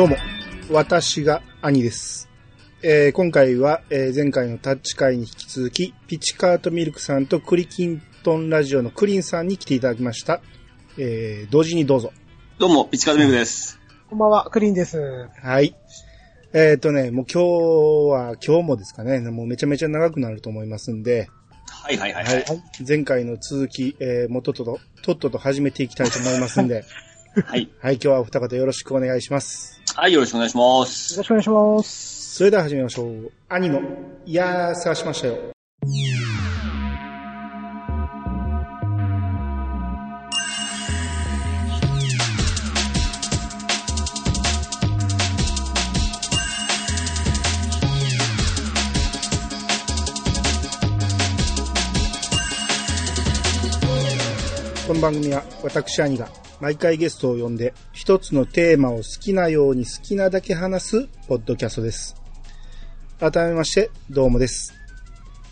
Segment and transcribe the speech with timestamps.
[0.00, 0.16] どうも、
[0.70, 2.30] 私が兄です。
[2.82, 10.40] えー今回は、えー前回のタッチ会に引き続き、ピチカートミルクさんとクリキントンラジオのクリンさんに来ていただきました。
[10.96, 12.14] えー同時にどうぞ。
[12.58, 13.78] どうも、ピチカートミルクです。
[14.08, 15.28] こんばんは、クリーンです。
[15.42, 15.76] はい。
[16.54, 21.28] えっ、とね、もう今日は、今日もですかね、もうめちゃめちゃ長くなると思いますんで、
[21.68, 22.44] はいはいはいははいい。
[22.88, 26.86] 前回の続き、えーもうとっとと、とっとと始めていきたいと思いますんで、
[27.46, 27.68] はい。
[27.80, 29.80] はい、今日はお二方よろしくお願いします。
[29.94, 31.16] はい、よろしくお願いしまよす。
[31.18, 32.36] ろしくお願いします。
[32.36, 33.32] それでは始めましょう。
[33.48, 33.80] 兄の、
[34.24, 35.36] いやー、探しましたよ。
[55.00, 56.28] の番組は私兄が
[56.60, 62.14] 毎回ゲストを呼んで一つのテーマを好きなように好きなだけ話すポッドキャストです。
[63.18, 64.74] 改めましてどうもです。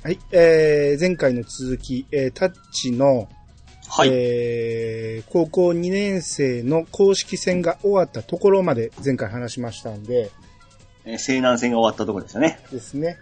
[0.04, 3.30] はい、えー、前回の続き、えー、タッチの、
[3.88, 4.10] はい。
[4.12, 10.30] えー、高校2年生の公式戦が終わったところまで前回話しましたんで
[11.06, 12.60] えー西南戦が終わったところでしたね。
[12.70, 13.16] ですね。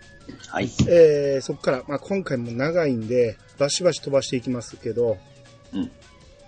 [0.49, 0.69] はい。
[0.89, 5.19] えー、そこから、まあ、今回も長いんで、バシバシ飛ばしていきますけど、
[5.73, 5.91] うん。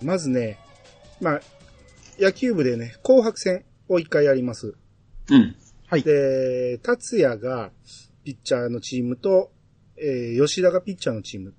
[0.02, 0.58] まずね、
[1.20, 1.40] まあ、
[2.18, 4.74] 野球部でね、紅白戦を一回やります。
[5.30, 5.56] うん。
[5.86, 6.02] はい。
[6.02, 7.70] で、達也が
[8.24, 9.50] ピッチャーのチームと、
[9.96, 11.54] えー、吉田がピッチャーのチーム。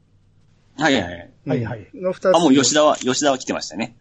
[0.78, 1.31] はいはいはい。
[1.46, 2.36] うんはいはいの二つ。
[2.36, 3.98] あ、もう吉田は、吉田は来てましたね。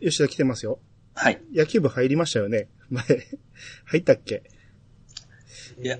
[0.00, 0.78] 吉田来てますよ。
[1.14, 1.40] はい。
[1.54, 2.68] 野球部入りましたよね。
[2.88, 3.04] 前、
[3.84, 4.42] 入ったっけ？
[5.82, 5.98] いや、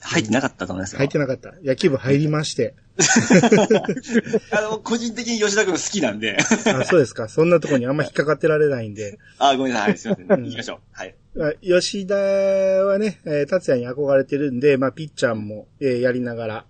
[0.00, 0.98] 入ってなかったと思いますよ。
[0.98, 1.54] 入ってなかった。
[1.64, 2.74] 野球部入りまして。
[4.50, 6.36] あの、個人的に吉田君好きなんで。
[6.38, 7.28] あ、そうですか。
[7.28, 9.18] そんなとこにあんま引っかかってられないんで。
[9.38, 9.88] あ、ごめんなさい。
[9.90, 10.32] はい、すいません。
[10.32, 10.78] うん行きましょう。
[10.92, 11.14] はい。
[11.34, 16.64] まあ吉田はね、えー達也に憧れてるんで、まあ、ピッチャーも、えーやりながら。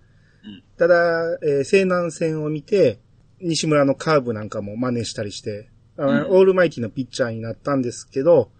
[0.45, 2.99] うんただ、えー西南戦を見て、
[3.41, 8.51] 西村のカーブなんかも真似したりして、あのうんオールマイティのピッチャーになったんですけど、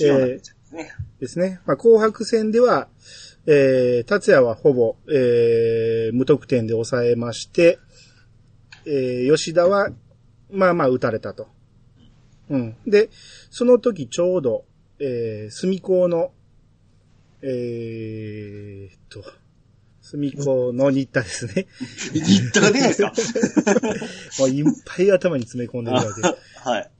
[0.00, 0.92] えですね。
[1.20, 1.60] ですね。
[1.66, 2.88] まあ、紅白戦では、
[3.46, 7.78] えー、達也はほぼ、えー、無得点で抑えまして、
[8.86, 9.90] えー、吉田は、
[10.50, 11.48] まあまあ打たれたと。
[12.50, 12.76] うん。
[12.86, 13.08] で、
[13.50, 14.64] その時ちょうど、
[14.98, 16.32] えー、隅高の、
[17.42, 19.22] えーっと、
[20.00, 21.66] 隅高の新田ですね。
[22.12, 23.12] 新田が出ないですか？
[24.38, 26.28] もういっぱい頭に詰め込んでるわけで。
[26.64, 26.90] はい。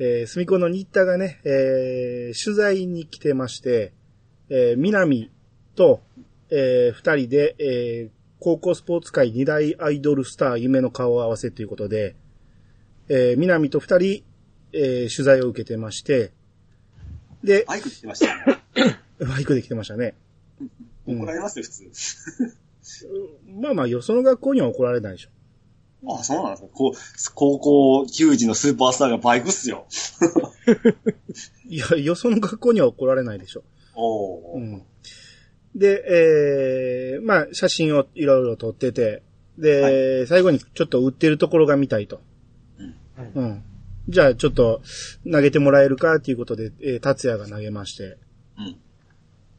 [0.00, 3.92] えー、隅っこの新田がね、えー、取材に来てまして、
[4.48, 5.30] えー、南
[5.78, 6.00] と、
[6.50, 12.16] えー、二人で、えー、高校スポーツ界二大アイドルスター夢の顔を合わせということで、
[13.08, 14.24] えー、南と二人、
[14.72, 16.32] えー、取材を受けてまして、
[17.44, 18.62] で、バイク来てましたよね。
[19.24, 20.14] バイクで来てましたね。
[20.60, 20.70] うん
[21.08, 22.58] 怒られますよ、普通。
[23.60, 25.30] まあまあ、よその学校には怒られないでしょ。
[26.14, 26.68] あ、そうなんですか。
[26.72, 26.92] こう、
[27.34, 29.86] 高校球児のスーパースターがバイクっすよ。
[31.66, 33.62] いや、よその学校には怒られないでしょ。
[33.94, 34.60] おー。
[34.60, 34.82] うん。
[35.78, 39.22] で、えー、まあ、写真をいろいろ撮ってて、
[39.56, 42.20] で、最後にちょっと売ってるところが見たいと。
[43.34, 43.62] うん。
[44.08, 44.82] じゃあ、ちょっと、
[45.30, 48.16] 投げてもらえるかっていうことで、えー、達也が投げまして。
[48.56, 48.76] うん。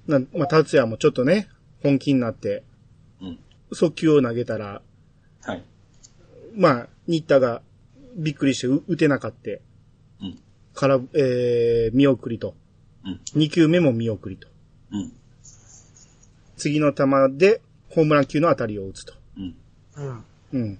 [0.07, 1.47] な、まあ、達也もちょっとね、
[1.81, 2.63] 本気になって、
[3.21, 3.39] うん。
[3.71, 4.81] 速球を投げたら、
[5.41, 5.63] はい。
[6.53, 7.61] まあ、新田が
[8.17, 9.51] びっくりしてう打てなかった。
[10.21, 10.39] うん。
[10.73, 12.55] から、えー、見送りと。
[13.05, 13.21] うん。
[13.35, 14.47] 2球目も見送りと。
[14.91, 15.13] うん。
[16.59, 17.05] 次の球
[17.37, 19.13] で、ホームラン級の当たりを打つと。
[19.37, 19.55] うん。
[19.95, 20.23] うん。
[20.53, 20.79] うん。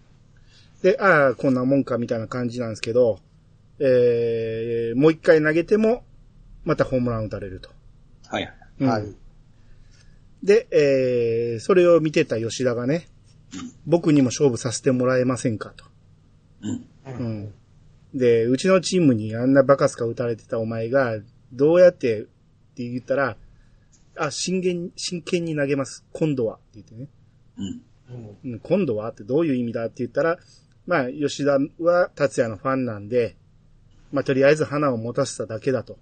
[0.83, 3.19] で、ああ、こんなもんかみたいな感じなんですけど、
[3.79, 6.03] えー、もう一回投げても、
[6.65, 7.69] またホームラン打たれると。
[8.27, 8.53] はい。
[8.79, 9.05] うんはい。
[10.43, 13.07] で、えー、それを見てた吉田がね、
[13.85, 15.85] 僕にも勝負させてもらえませんかと。
[16.61, 16.85] うん。
[17.05, 17.53] うん。
[18.13, 21.17] で、うちのチームにあんなバカスカ打たれてたお前が、
[21.51, 22.23] どうやってっ
[22.75, 23.37] て言ったら、
[24.19, 26.05] あ、真剣に、真剣に投げます。
[26.13, 26.55] 今度は。
[26.55, 27.07] って言ってね。
[27.57, 27.63] う
[28.55, 28.59] ん。
[28.59, 30.37] 今度はってどういう意味だって言ったら、
[30.87, 33.35] まあ、吉田は達也のファンなんで、
[34.11, 35.97] まあ、とりあえず花を持たせただけだと。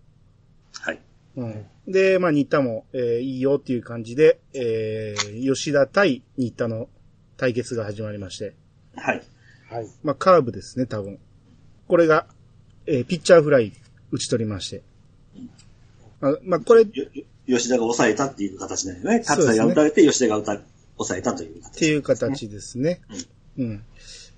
[0.80, 1.02] はい。
[1.36, 1.66] うん。
[1.88, 6.90] で、まあ、新田も、えーいいよっていう感じで、えー吉田対新田の
[7.36, 8.56] 対決が始まりまして、
[8.96, 9.24] はい。
[9.70, 9.88] はい。
[10.04, 11.20] まあ、カーブですね、多分。
[11.88, 12.26] これが、
[12.86, 13.74] えーピッチャーフライ
[14.12, 14.82] 打ち取りまして。
[16.22, 16.86] あまあ、これ、
[17.48, 19.24] 吉田が抑えたっていう形なんですね。
[19.24, 20.62] そうですね達也が打たれて吉田が打た
[20.98, 21.80] 抑えたという形。
[21.80, 23.02] ていう形ですね。
[23.58, 23.84] うん。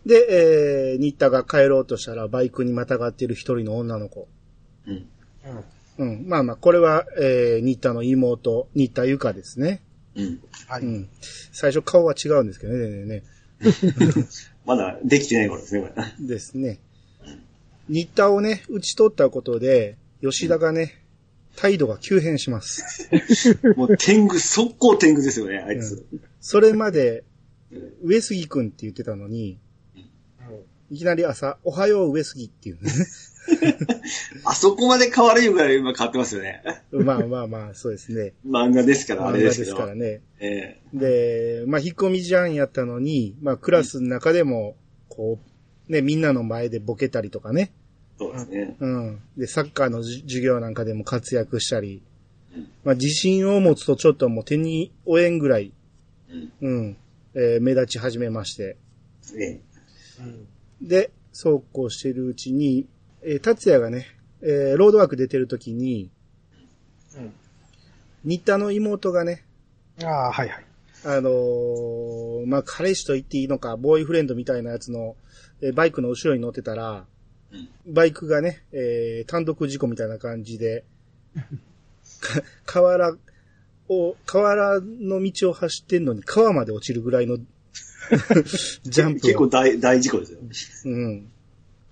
[0.06, 4.27] で、えー、新田が帰ろうとしたら、バイクにまたがっている一人の女の子。
[4.88, 4.94] うん。
[4.95, 5.06] う
[5.97, 6.25] うん。
[6.27, 9.81] まあまあ、これは、えー、新田の妹、新田ゆかですね。
[10.15, 10.39] うん。
[10.67, 10.81] はい。
[10.83, 11.09] うん。
[11.51, 13.23] 最初顔は違うんですけどね、ねね
[14.65, 16.27] まだできてない頃ですね、これ。
[16.27, 16.79] ですね。
[17.89, 20.99] 新田をね、打ち取ったことで、吉田がね、
[21.59, 23.09] 態度が急変します。
[23.75, 26.06] もう天狗、速攻天狗ですよね、あいつ。
[26.39, 27.25] それまで、
[28.01, 29.59] 上杉くんって言ってたのに、
[30.89, 32.91] いきなり朝、おはよう上杉っていうね。
[34.45, 36.63] あそこまで変わるぐらい今変わってますよね。
[36.91, 38.33] まあまあまあ、そうですね。
[38.47, 39.71] 漫画ですから、あ漫画れですけど。
[39.71, 40.21] ですからね。
[40.39, 44.77] えで、まあ、引っ込みじゃんやったのに、まあ、クラスの中でも、
[45.09, 45.39] こ
[45.89, 47.73] う、ね、みんなの前でボケたりとかね。
[48.19, 48.75] えそうですね。
[48.80, 49.19] うん。
[49.38, 52.01] で、サッカーのじ授業なんかでも活躍したり、
[52.83, 55.71] まあ、自信を持つとちょっともう手に負えんぐらい、
[56.30, 56.51] うん。
[56.62, 56.98] うん、
[57.36, 58.77] えー目立ち始めまして。
[59.38, 59.62] ええ
[60.81, 62.88] で、そうこうしてるうちに、
[63.21, 64.07] えー達也がね、
[64.42, 66.10] えーロードワーク出てる時に、
[67.18, 67.31] うん
[68.25, 69.45] 新田の妹がね、
[70.04, 70.65] ああ、はいはい。
[71.06, 75.15] あのーまあ、彼氏と言っていいのか、ボーイフレンドみたいなやつの、
[75.62, 77.06] えーバイクの後ろに乗ってたら、
[77.86, 80.84] バイクがね、えー単独事故みたいな感じで、
[82.22, 83.18] か河原
[83.90, 87.38] を、河原の道を走ってんのに川まで落ちるぐらいの
[88.84, 89.22] ジャンプを。
[89.22, 90.40] 結構大、大事故ですよ。
[90.86, 91.31] うん。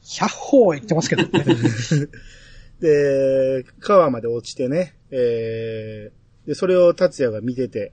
[0.03, 1.45] 100歩言ってますけどね。
[2.79, 7.91] で、川まで落ちてね、えー、で、それを達也が見てて、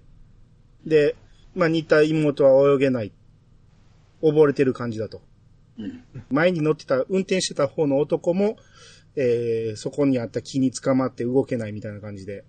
[0.87, 1.17] で、
[1.55, 3.13] まあ、似た妹は泳げない。
[4.23, 5.21] 溺れてる感じだと。
[5.79, 6.03] うん。
[6.31, 8.56] 前に乗ってた、運転してた方の男も、
[9.17, 12.44] えー、そこにあった木に捕まって動けないみたいな感じで。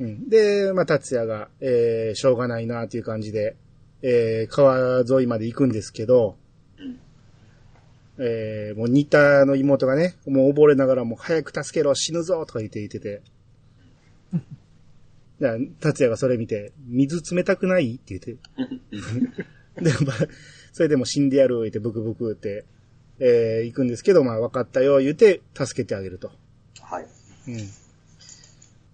[0.00, 0.28] うん。
[0.28, 3.56] で、まあ、達也が、えー、しょうがないなっていう感じで、
[4.02, 6.36] えー、川沿いまで行くんですけど、
[8.20, 13.22] えー、もう似たの妹がね、もう溺れながらもう早く助けろ、死ぬぞとか言って言ってて。
[15.80, 17.94] 達也がそれ見て、水冷たくない？
[17.94, 18.32] って言って。
[19.80, 20.16] で、まあ、
[20.78, 22.64] それでも死んでやる言ってブクブクって、
[23.18, 26.30] えー、行くんですけど、まあ分かったよ言って助けてあげると。
[26.80, 27.06] はい。
[27.48, 27.56] うん。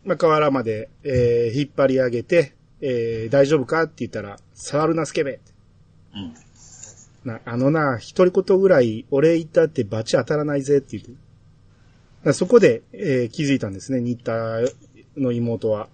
[0.07, 5.41] まあ、河原まで、えー、引っ張り上げて、えー、大丈夫かって言ったら、触るなスケベ。
[6.15, 6.35] うん。
[7.31, 11.05] な、あのな、一人言ぐらい、俺言ったってバチ当たらないぜって言っ
[12.25, 12.33] て。
[12.33, 14.61] そこで、えー気づいたんですね、新田
[15.19, 15.91] の妹は。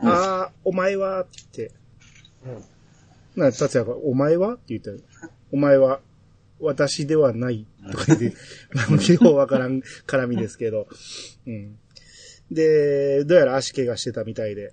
[0.00, 1.72] うんああ、お前はって
[2.44, 2.78] 言って。
[3.38, 4.96] な、達也が、お前はって言ったら、
[5.52, 6.00] お前は、
[6.60, 10.88] 私ではない、とか言って、 わからん絡みですけど。
[11.46, 11.78] うん。
[12.50, 14.72] で、どうやら足怪我してたみたいで。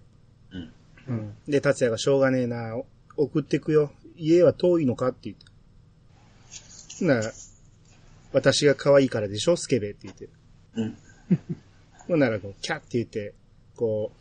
[0.51, 0.72] うん。
[1.07, 1.33] うん。
[1.48, 2.75] で、達也がしょうがねえな、
[3.18, 3.92] 送ってくよ。
[4.18, 5.38] 家は遠いのかって言っ
[7.00, 7.06] て。
[7.06, 7.22] な、
[8.33, 9.56] 私が可愛いからでしょ？
[9.57, 10.30] スケベって言って。
[10.75, 10.98] うん。
[12.07, 13.33] ほんならこう、キャッて言って、
[13.75, 14.12] こ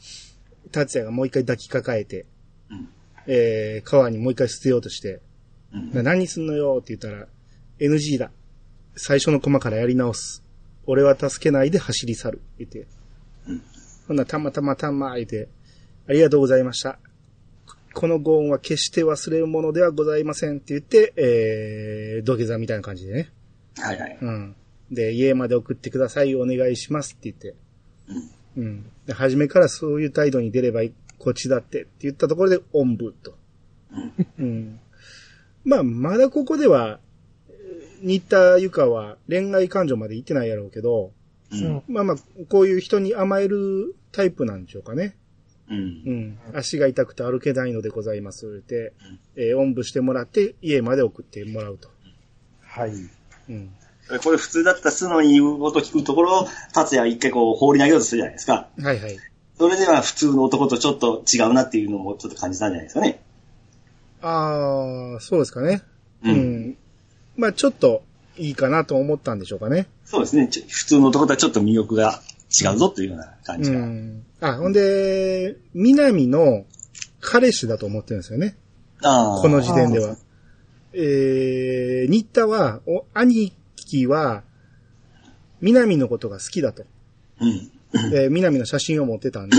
[0.66, 2.26] う、達也がもう一回抱きかかえて、
[2.70, 2.88] うん。
[3.26, 5.20] えー、川にもう一回捨てようとして、
[5.74, 5.92] うん。
[5.92, 7.26] な何すんのよって言ったら、
[7.80, 8.30] NG だ。
[8.96, 10.42] 最初のコマからやり直す。
[10.86, 12.40] 俺は助けないで走り去る。
[12.58, 12.86] 言って。
[13.48, 13.62] うん
[14.06, 15.48] ほんならたまたまたま、言って、
[16.06, 16.98] ありがとうございました。
[17.94, 23.30] このご恩は決して忘れるものではございませんって言って、えー、土下座みたいな感じでね。
[23.78, 24.18] はいはい。
[24.20, 24.54] うん。
[24.90, 26.34] で、家まで送ってください。
[26.34, 27.54] お願いしますって言って。
[28.56, 28.64] うん。
[28.64, 28.90] うん。
[29.06, 33.38] で、初めからそういう態度に出ればいいこっちだってって言ったところで、おんぶと。
[34.38, 34.80] うん。
[35.64, 37.00] まあ、まだここでは、
[37.48, 41.12] えー新田ゆかは恋愛感情まで行ってないやろうけど、
[41.50, 41.56] う。
[41.56, 41.82] うんん。
[41.88, 42.16] まあまあ、
[42.48, 45.16] こういう人に甘えるタイプなんでしょうかね。
[45.70, 45.74] う。
[45.74, 46.38] うんん。
[46.54, 48.50] 足が痛くて歩けないのでございます。
[48.50, 48.92] 言って、
[49.36, 51.88] えーおんぶしてもらって家まで送ってもらうと。
[52.60, 52.92] はい。
[53.48, 53.70] うん。
[54.22, 58.68] これ普通だったら素の言うこと聞くところを、達也一回こう放り投げようとするじゃないですか。
[58.78, 59.16] はいはい。
[59.56, 63.23] それでは普通の男とちょっと違うなっていうのもちょっと感じたんじゃないですかね。
[64.26, 65.82] ああ、そうですかね。
[66.24, 66.36] ううん
[66.70, 66.76] ん。
[67.36, 68.02] まあちょっと
[68.38, 69.86] いいかなと思ったんでしょうかね。
[70.04, 70.48] そうですね。
[70.68, 72.20] 普通の男とはちょっと魅力が
[72.60, 73.80] 違うぞというような感じうが。
[73.80, 74.22] ん。
[74.40, 76.64] あ、ほんで、南の
[77.20, 78.56] 彼氏だと思ってるんですよね。
[79.02, 79.40] ああ。
[79.40, 80.16] この時点では。
[80.92, 84.42] えー、新田は、お、兄貴は、
[85.60, 86.84] 南のことが好きだと。
[87.40, 87.70] うん。
[88.12, 89.56] えー南の写真を持ってたんで、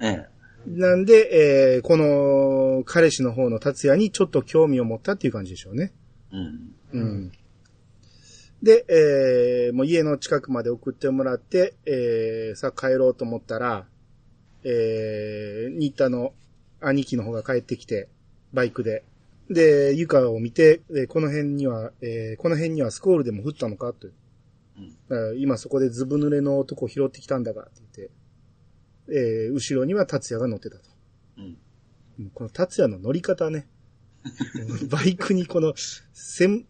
[0.00, 0.33] ええ。
[0.66, 5.92] なんで、えーこの彼氏の方の達也にちょっと興味を持ったっていう感じでしょうね。
[6.32, 6.74] うん。
[6.92, 7.32] うん。
[8.62, 13.86] で、えーもう家の近くまで送ってもらって、えーさあ帰ろうと思ったら、
[14.64, 16.32] えー、新田の
[16.80, 18.08] 兄貴の方が帰ってきて、
[18.52, 19.04] バイクで。
[19.50, 24.08] で、床を見て、えーこの辺には、えーこの辺にはスコールでも降ったのかと。
[25.08, 28.14] だから今そこでずぶ濡れの男を拾ってきたんだが、って言って、
[29.08, 30.82] えー後ろには達也が乗ってたと。
[31.38, 32.30] うん。
[32.32, 33.66] この達也の乗り方ね。
[34.88, 35.74] バイクにこの、
[36.12, 36.64] せん、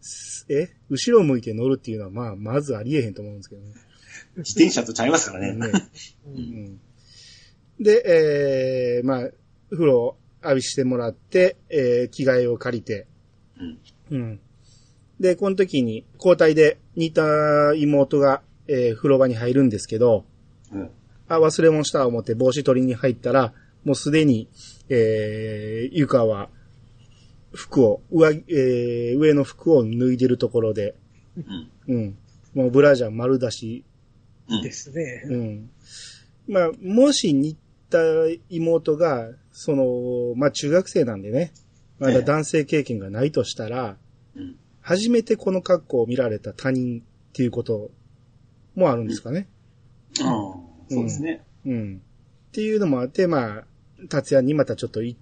[0.49, 3.73] え後ろ向いて乗るっていうのは、まあ、まずありえへんと思うんですけどね。
[4.37, 5.55] 自転車とちゃいますからね。
[5.55, 5.71] ね
[6.27, 6.79] ううんん
[7.79, 9.29] で、えー、まあ、
[9.69, 13.07] 風呂を浴びしてもらって、えー、着替えを借りて、
[13.59, 13.79] うん。
[14.11, 14.39] うん。
[15.19, 20.25] で、この時に交代で似た妹が、えー風呂場に入るんですけど、
[20.71, 20.89] うん。
[21.27, 23.53] あ、忘れ物した思って帽子取りに入ったら、
[23.83, 24.47] もうすでに、
[24.89, 26.49] えー、ゆかは、
[27.53, 30.95] 服を、上、えー、上の服を脱いでるところで、
[31.37, 31.95] うん。
[31.95, 32.17] うん。
[32.53, 33.83] もうブラジャー丸出し、
[34.49, 34.61] うん。
[34.61, 35.23] ですね。
[35.25, 35.69] うん。
[36.47, 37.57] まあ、もし似
[37.89, 37.99] た
[38.49, 41.53] 妹が、その、まあ中学生なんでね、
[41.99, 43.97] まだ男性経験がないとしたら、
[44.35, 44.55] うん。
[44.81, 47.03] 初めてこの格好を見られた他人っ
[47.33, 47.89] ていうこと
[48.75, 49.47] もあるんですかね。
[50.21, 51.43] ああ、そうですね。
[51.65, 52.01] うん。
[52.49, 53.63] っていうのもあって、まあ、
[54.09, 55.15] 達也にまたちょっとい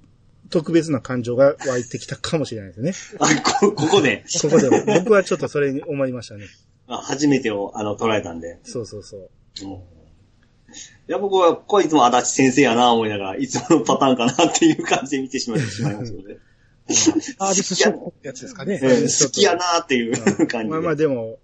[0.49, 3.17] 特別な感情が 湧いてきたかもしれないですね。
[3.19, 3.27] あ、
[3.59, 4.83] こ、ここで、ここでも。
[4.85, 6.45] 僕はちょっとそれに思いましたね。
[6.87, 8.59] あ初めてを、あの、捉えたんで。
[8.63, 9.29] そうそうそう。
[9.63, 9.77] うん
[11.07, 16.39] いや、僕は、こいつも足立先生やな、思いながら、いつものパターンかなっていう感じで見てしまいますので。
[16.89, 18.79] サービスショットってやつですかね。
[18.81, 20.13] ええ好きやなっていう
[20.47, 20.63] 感じで。
[20.65, 21.37] まあまあでも、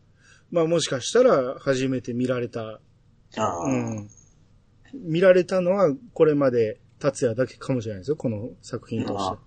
[0.51, 2.79] まあもしかしたら初めて見られた、
[3.37, 4.09] ああうん。
[4.93, 9.37] 見られたのはこれまで達也だけかもしれないですよ、この作品として。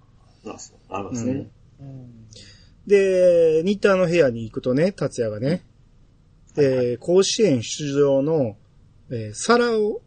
[0.51, 1.51] あそうなるほどですね。
[1.81, 2.27] うん
[2.85, 5.65] で、ニッターの部屋に行くとね、達也がね、
[6.57, 8.57] えー甲子園出場の、
[9.11, 10.01] えー皿を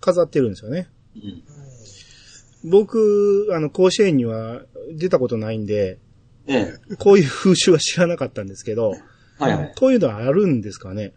[0.00, 0.88] 飾ってるんですよね。
[1.14, 2.70] うん。
[2.70, 4.62] 僕、あの、甲子園には
[4.96, 5.98] 出たことないんで、
[6.46, 6.96] ええ。
[6.96, 8.92] こういう風習は知らなかったんですけど、
[9.38, 9.74] はいはい。
[9.78, 11.12] こういうのはあるんですかね？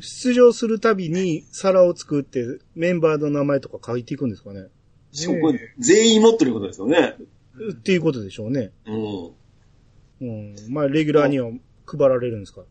[0.00, 4.66] 出場するたびに皿を作ってメンバーの名前とか書いていくんですかね
[5.12, 7.16] しかもこれ、全員持ってることですよね。
[7.72, 8.70] っていうことでしょうね。
[8.86, 9.30] うん。
[10.20, 10.56] うん。
[10.68, 11.50] まあ、レギュラーには
[11.86, 12.62] 配られるんですか？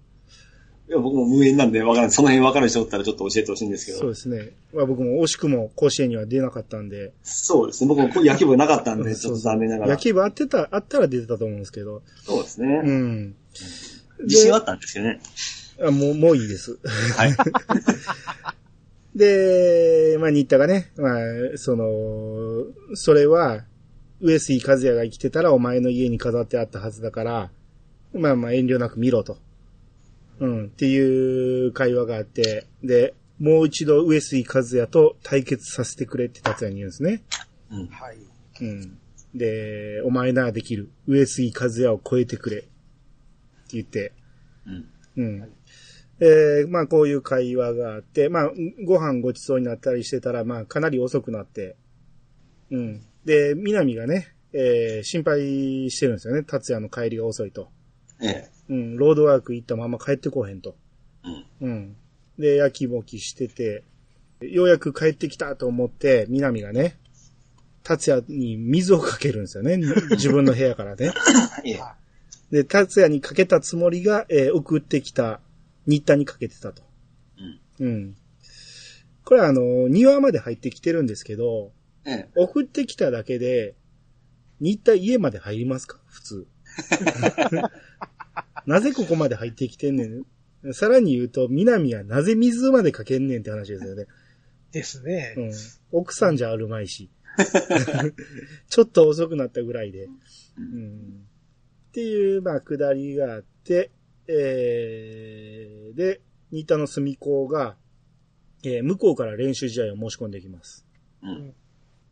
[0.87, 2.11] いや、僕も無縁なんで、わからない。
[2.11, 3.97] その辺わかる人おったらちょっと教えてほしいんですけど。
[3.97, 4.51] そうですね。
[4.71, 7.13] まあ僕も惜しくも甲子園には出なかったんで。
[7.23, 7.87] そうですね。
[7.87, 9.91] 僕も野球部なかったんで、ちょっと残念ながら。
[9.93, 12.03] 野球部あってた、あったら出てたと思うんですけど。
[12.23, 12.67] そうですね。
[12.83, 13.35] うん。
[14.25, 15.19] 自信はあったんですけどね。
[15.81, 16.79] あもう、もういいです。
[17.17, 17.35] はい。
[19.15, 21.19] で、まあ、新田がね、まあ、
[21.55, 22.65] その、
[22.95, 23.65] それは、
[24.21, 27.51] 上杉和也が生きてたらお前の家に飾ってあったはずだから、
[28.13, 29.37] まあまあ遠慮なく見ろと。
[30.39, 37.23] うん、っていう会話があって、で、もう一度上杉和也と対決させてくれって達也に言うんですね。
[37.71, 37.87] うん。
[37.87, 38.17] はい。
[38.61, 38.97] うん。
[39.33, 40.89] で、お前ならできる。
[41.07, 42.57] 上杉和也を超えてくれ。
[42.57, 42.67] って
[43.71, 44.13] 言って、
[44.65, 44.85] うん。
[45.17, 45.53] うん。
[46.19, 48.51] えーまあこういう会話があって、まあ
[48.85, 51.75] ご飯ごちそうになったりしてたら、まあかなり遅くなって、
[52.71, 53.01] うん。
[53.25, 56.43] で、南がね、えー心配してるんですよね。
[56.43, 57.69] 達也の帰りが遅いと。
[58.21, 58.49] ええ。
[58.69, 58.97] うん。
[58.97, 60.75] ロードワーク行ったまま帰ってこへんと。
[61.61, 61.69] うん。
[61.69, 61.95] うん。
[62.39, 63.83] で、やきもきしてて、
[64.41, 66.97] ようやく帰ってきたと思って、南がね、
[67.83, 69.77] 達也に水をかけるんですよね。
[70.11, 71.11] 自分の部屋からね。
[71.65, 71.79] ええ。
[72.51, 75.41] で、達也にかけたつもりが、えー送ってきた
[75.87, 76.83] 新田にかけてたと。
[77.79, 77.87] うん。
[77.87, 78.15] うん。
[79.23, 81.71] これあの、庭まで入ってきてるんですけど、
[82.05, 82.29] ええ。
[82.35, 83.75] 送ってきただけで、
[84.59, 85.99] 新田家まで入りますか？
[86.07, 86.47] 普通。
[88.65, 90.05] なぜここまで入ってきてんね
[90.63, 90.73] ん？
[90.73, 94.05] さらに言うと、南はなぜ水までかけんねんって話ですよね。
[94.71, 95.33] ですね。
[95.37, 95.51] うん。
[95.91, 97.09] 奥さんじゃあるまいし。
[98.69, 100.07] ちょっと遅くなったぐらいで。
[100.57, 101.27] うん。
[101.89, 103.91] っていう、まあ、くだりがあって、
[104.27, 107.75] えー、で、新田の隅子が、
[108.63, 110.85] えー向こうから練習試合を申し込んできます。
[111.21, 111.53] うん。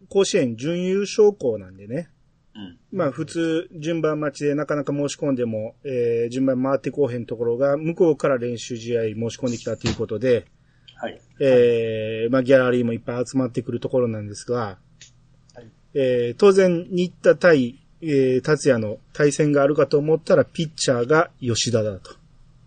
[0.09, 2.09] 甲子園準優勝校なんでね。
[2.55, 2.79] うん。
[2.91, 10.45] まあ普通、順番待ちでなかなか申し込んでも、えー順番回ってこうへんところが、向こうから練習試合申し込んできたということで、
[10.95, 11.19] はい。
[11.39, 14.77] えーまあギャラリーもいっぱい集まってくるところなんですが、
[15.55, 22.15] はいえー当然、新田対、えー達也の対戦があるかと思ったら、ピッチャーが吉田だと。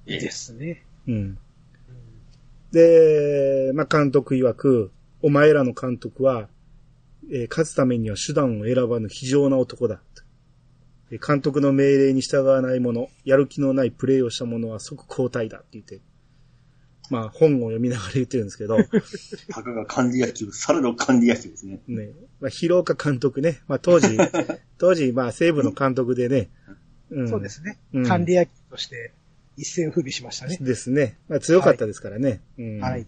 [0.07, 0.19] ええ。
[0.19, 0.83] ですね。
[1.07, 1.15] うん。
[1.15, 1.39] うん
[2.73, 4.91] で、まあ監督曰く、
[5.23, 6.49] お前らの監督は、
[7.31, 10.01] えー勝つためには手段を選ばぬ非常な男だ。
[11.11, 16.01] で監督の命令に従わない者、やる気のないプレーをした者は即交代だって言って、
[17.11, 18.79] まあ本を読みながら言ってるんですけど、
[19.51, 21.81] たかが管理野球、さらの管理野球ですね。
[21.87, 22.11] ね、
[22.41, 24.17] まあ広岡監督ね、まあ当時、
[24.79, 26.51] 当時まあ西部の監督でね、
[27.11, 28.07] うん、そうですねうん。
[28.07, 29.13] 管理野球として、
[29.57, 30.59] 一戦不備しましたね。
[30.61, 31.19] ですね。
[31.29, 32.41] まあ、強かったですからね。
[32.59, 33.07] うんはい。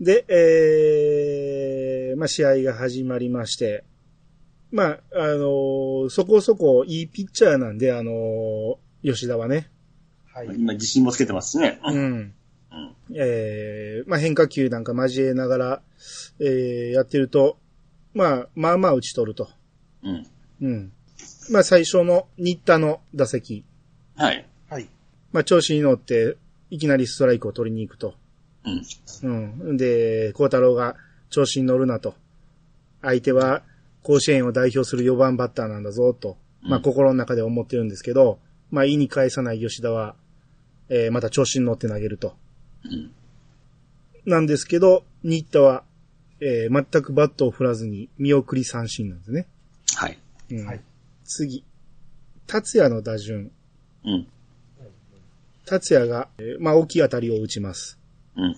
[0.00, 3.84] で、えー、まあ、試合が始まりまして、
[4.70, 9.70] まあ、あのーそこそこいいピッチャーなんで、あのー吉田はね。
[10.34, 10.48] はい。
[10.58, 11.78] 今自信もつけてますしね。
[11.84, 12.34] うん。
[13.08, 13.16] うん。
[13.16, 15.82] えー、まあ、変化球なんか交えながら、
[16.40, 17.58] えー、やってると、
[18.14, 19.48] まあ、まあまあ打ち取ると。
[20.02, 20.26] うん。
[20.62, 20.92] うん。
[21.50, 23.64] まあ、最初の新田の打席。
[24.16, 24.46] はい。
[24.68, 24.88] はい。
[25.32, 26.36] まあ、調子に乗って、
[26.70, 28.14] いきなりストライクを取りに行くと。
[28.64, 29.62] うん。
[29.66, 29.76] うん。
[29.76, 30.96] で、孝太郎が
[31.30, 32.14] 調子に乗るなと。
[33.02, 33.62] 相手は
[34.02, 36.36] 甲子園を代表する4番バッターなんだぞと。
[36.62, 38.40] まあうん心の中で思ってるんですけど、
[38.70, 40.16] まあ意に返さない吉田は、
[40.88, 42.34] えーまた調子に乗って投げると。
[42.90, 44.30] うん。
[44.30, 45.84] なんですけど、新田は、
[46.40, 49.46] えー全くバットを振らずに見送り三振なんですね。
[49.94, 50.18] はい。
[50.50, 50.80] うんはい
[51.24, 51.64] 次。
[52.46, 53.50] 達也の打順。
[54.04, 54.26] うん。
[55.64, 57.98] 達也が、えーまあ大きい当たりを打ちます。
[58.36, 58.56] うん。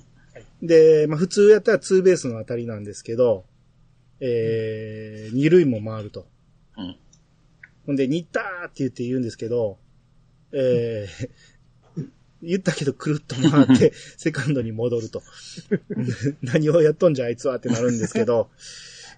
[0.66, 3.44] で、まあ普通やったらツーベースの当たりなんですけど、
[4.20, 6.26] えー、二塁も回ると。
[6.76, 6.96] うん。
[7.86, 9.78] ほんで、にったーって言って言うんですけど、
[10.52, 11.30] えー、
[12.42, 15.22] 言ったけどくるっと回って、 セカンドに戻ると。
[16.42, 18.50] 何をやっとんじゃあいつはってなるんですけど、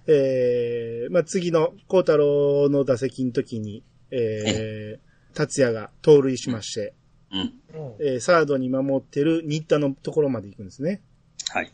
[0.07, 6.93] えー、まあ次の孝太郎の打席の時に、えー、達也が盗塁しまして、
[7.31, 7.39] うん。
[7.39, 7.51] うん
[7.99, 11.01] えーサードに守ってる新田のところまで行くんですね。
[11.49, 11.71] はい。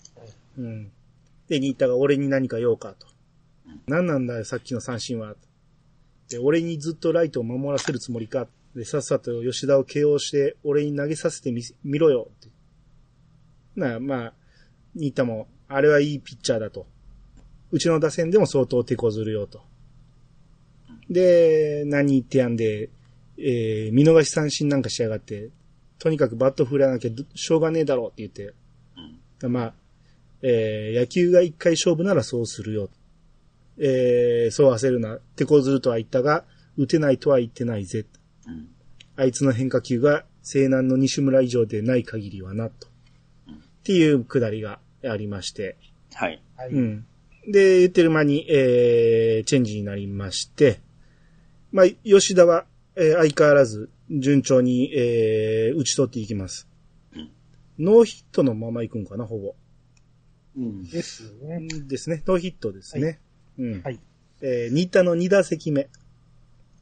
[0.57, 0.91] うん。
[1.47, 3.07] で、新田が俺に何か用かと
[3.65, 3.81] うん。
[3.87, 5.35] 何なんだよ、さっきの三振は。
[6.29, 8.47] で、俺にずっとライトを守らせるつもりか。
[8.77, 12.27] で、さっさと吉田を KO して、俺に投げさせてみ、見ろよ。
[12.29, 12.49] って。
[13.75, 14.33] な、まあ、
[14.93, 16.85] 新田も、あれはいいピッチャーだと。
[17.71, 19.63] うちの打線でも相当手こずるよと。
[21.09, 22.91] で、何言ってやんで、
[23.39, 25.49] えー、見逃し三振なんかしやがって、
[25.97, 28.53] とにかくバット振らなきゃしょうがねえだろうって言って、
[29.41, 29.51] うん。
[29.51, 29.73] まあ、
[30.43, 32.89] えー野球が一回勝負ならそうするよ。
[33.79, 35.17] えーそう焦るな。
[35.35, 36.45] 手こずるとは言ったが、
[36.77, 38.05] 打てないとは言ってないぜ。
[38.47, 38.69] うん。
[39.15, 42.87] あいつの変化球が西南の西村以上でない限りはな、と。
[42.87, 42.89] っ
[43.83, 45.77] ていうくだりがありまして。
[46.13, 46.41] はい。
[46.55, 46.69] はい。
[46.69, 47.05] うん。
[47.49, 50.79] で、言ってる間に、えーチェンジになりまして、
[51.71, 56.67] まあ、吉田は、えー相変わらず順調に、えー打ち取っていきます。
[57.15, 57.29] うん
[57.79, 59.55] ノーヒットのまま行くんかな、ほぼ。
[60.57, 60.83] うん。
[60.89, 61.67] ですね。
[61.87, 62.23] ですね。
[62.25, 63.19] ノーヒットですね。
[63.59, 63.81] うん。
[63.83, 63.99] はい。
[64.41, 65.87] えー、新田の2打席目。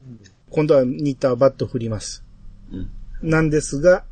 [0.02, 2.24] うん今度は新田はバット振ります。
[2.72, 2.90] うん。
[3.22, 4.04] なんですが、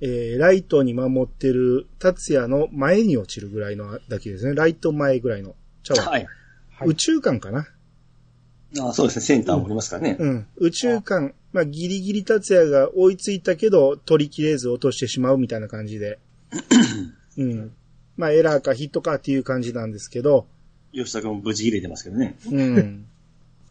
[0.00, 4.54] えー、ライトに守ってる達也の前に落ちるぐらいの打球ですね。
[4.54, 5.54] ライト前ぐらいの。
[5.82, 6.24] ちゃうわはい。
[6.24, 7.68] はい宇宙間かな。
[8.80, 9.24] あそうですね。
[9.24, 10.16] センターもおりますからね。
[10.18, 10.46] うん。
[10.56, 16.18] 宇宙間、まあ、ギリギリ達也が追いついたけど、取り切れず落としてしまうみたいな感じで。
[17.36, 17.72] うん。
[18.16, 20.46] まあ、エラーかヒットかっていう感じなんですけど、
[20.92, 22.36] 吉田君も無事入れてますけどね。
[22.50, 23.06] うん。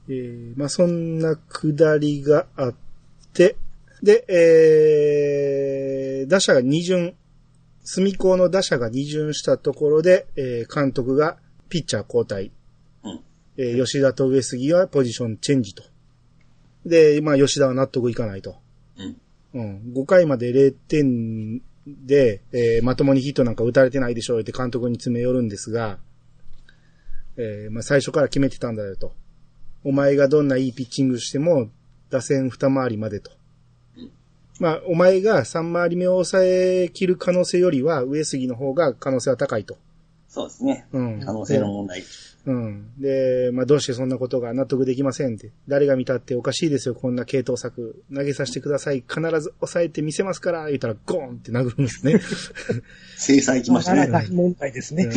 [0.09, 2.75] えー、まあ、そんなくだりがあっ
[3.33, 3.55] て、
[4.01, 7.15] で、えー、打者が二巡、
[7.83, 11.37] 隅高の打者が二巡したところで、えー、監督が
[11.69, 12.51] ピッチャー交代。
[13.03, 13.19] うん。
[13.57, 15.83] えー吉田と上杉はポジションチェンジと。
[16.85, 18.55] で、まあ、吉田は納得いかないと。
[18.97, 19.17] うん。
[19.53, 19.93] うん。
[19.95, 25.99] 5回まで0点で、えーまともにヒットなんか打たれてないでしょうって監督に詰め寄るんですが、
[27.37, 29.13] えーまあ、最初から決めてたんだよと。
[29.83, 31.69] お前がどんないいピッチングしても、
[32.09, 33.31] 打線二回りまでと。
[34.59, 39.77] まあ、お前が三回り目を抑え切る可能性よりは、上杉の方が可能性は高いと。
[40.27, 40.85] そうですね。
[40.93, 41.19] うん。
[41.19, 42.03] 可能性の問題。
[42.45, 42.91] うん。
[42.99, 45.51] で、まあ、どうしてそんなことが納得できませんって。
[45.67, 48.03] 誰が見たっておかしいですよ、こんな系統策。
[48.13, 49.03] 投げさせてください。
[49.07, 52.19] 必ず抑えてみせますから、言ったらゴーンって殴るんですね。
[53.17, 54.27] 制裁来ましたね。
[54.31, 55.09] 問題ですね。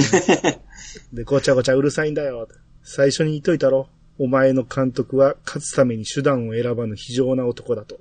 [1.13, 2.49] で、ごちゃごちゃうるさいんだよ。
[2.83, 3.89] 最初に言っといたろ。
[4.19, 7.99] お前の監督は勝つために手段を選ばぬ非常な男だと。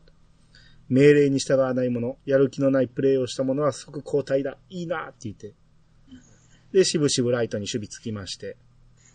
[0.90, 4.58] 命令に従わない者、やる気のないプレーをした者は即交代だ。
[4.70, 5.54] いいなって言って。
[6.72, 8.58] で、しぶしぶライトに守備つきまして。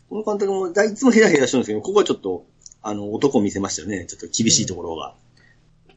[0.08, 2.46] この監督もだいつもヘラヘラしてるんですけど、ここはちょっと、
[2.82, 4.06] あの、男見せましたよね。
[4.06, 5.14] ちょっと厳しいところが。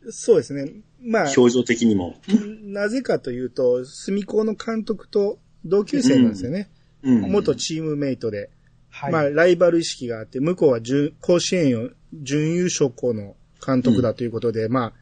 [0.09, 0.71] そうですね。
[1.01, 2.15] まあ、表情的にも。
[2.63, 6.69] なぜかというと、隅高の監督と同級生なんですよね。
[7.03, 7.21] うん。
[7.31, 8.49] 元チームメイトで。
[8.91, 9.11] はい。
[9.11, 14.93] まあ、ライバル意識があって、向こうは準甲子園を準優勝校の監督だということで、まあ、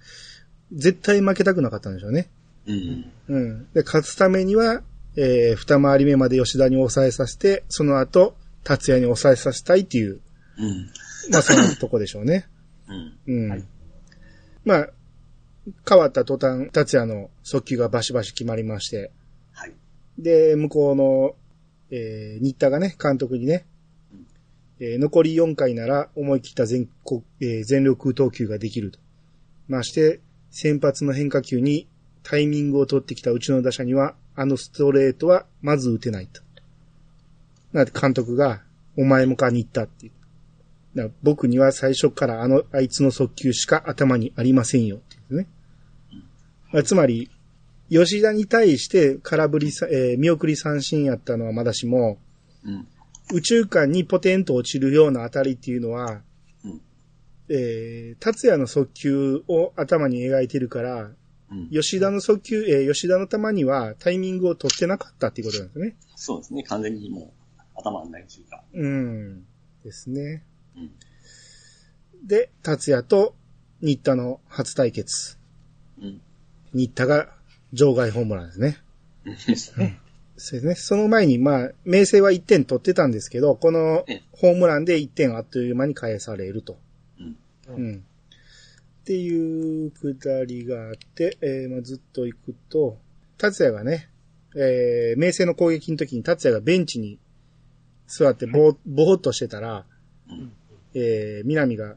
[0.72, 2.30] 絶対負けたくなかったんでしょうね。
[2.68, 3.12] うん。
[3.28, 3.68] うん。
[3.74, 4.82] で、勝つためには、
[5.16, 10.22] えー、二回り目まで吉田に抑えさせて、その後、達也に抑えさせたいっていう、
[10.58, 10.90] うん。
[11.32, 12.48] まあ、そのとこでしょうね。
[12.88, 13.18] うん。
[13.28, 13.50] うん。
[13.50, 13.64] はい
[14.66, 14.90] まあ、
[15.88, 19.12] 変わった途端、達也の速球がバシバシ決まりまして、
[19.52, 19.74] はい。
[20.18, 21.36] で、向こうの、
[21.92, 23.66] えー、新田がね、監督にね、
[24.80, 29.00] えー残り4回なら思い切った全国、えー全力投球ができると。
[29.68, 31.88] まして、先発の変化球に
[32.24, 36.42] タイミングを取ってきたうちの打者には、あのストレートはまず打てないと。
[37.74, 38.62] なので監督が、
[38.98, 40.12] お前もかに言ったっていう。
[40.96, 45.48] だ僕には最初からあの、あいつの速球しか頭にありませんよっていうね。
[46.72, 47.30] まあつまり、
[47.90, 52.18] 吉田に対して空振りさ、えー見送り三振やったのはまだしも、
[52.64, 52.88] うん。
[53.32, 56.22] 宇宙間にポテンと落ちるような当たりっていうのは、
[56.64, 56.82] うん
[57.50, 61.12] えー、達也の速球を頭に描いてるから、
[61.52, 61.70] うん。
[61.72, 65.96] 吉田の速球、えー吉田の球にはタイミングを取ってなかったっていうことなんですね。
[66.16, 66.64] そうですね。
[66.64, 68.64] 完全にもう、頭がないというか。
[68.74, 69.46] うん。
[69.84, 70.44] ですね。
[70.76, 70.92] うん。
[72.28, 73.36] で、達也と
[73.82, 75.38] 新田の初対決。
[76.02, 76.22] うん。
[76.74, 77.30] 新田が
[77.74, 78.78] 場外ホームランですね。
[79.26, 79.32] う
[79.84, 79.98] ん。
[80.40, 80.76] そうですね。
[80.76, 86.80] その前に、まあ、明星は1点取ってたんですけど、このええホームランで1点あっという間に返されると。
[87.20, 87.76] うん。
[87.76, 87.96] うん。
[87.98, 92.98] っていうくだりがあって、えーまあ、ずっと行くと、
[93.38, 94.10] 達也がね、
[94.56, 97.20] えー、明星の攻撃の時に達也がベンチに
[98.08, 99.86] 座ってぼー、ぼーっとしてたら、
[100.30, 100.54] うん。
[100.94, 101.96] えー、南が、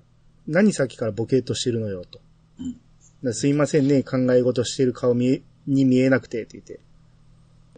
[0.48, 2.20] 何さっきからボケーっとしてるのよ、と。
[2.58, 2.76] うん。
[3.22, 6.80] だすいませんね、考え事してる顔見え、に見えなくて、って言って。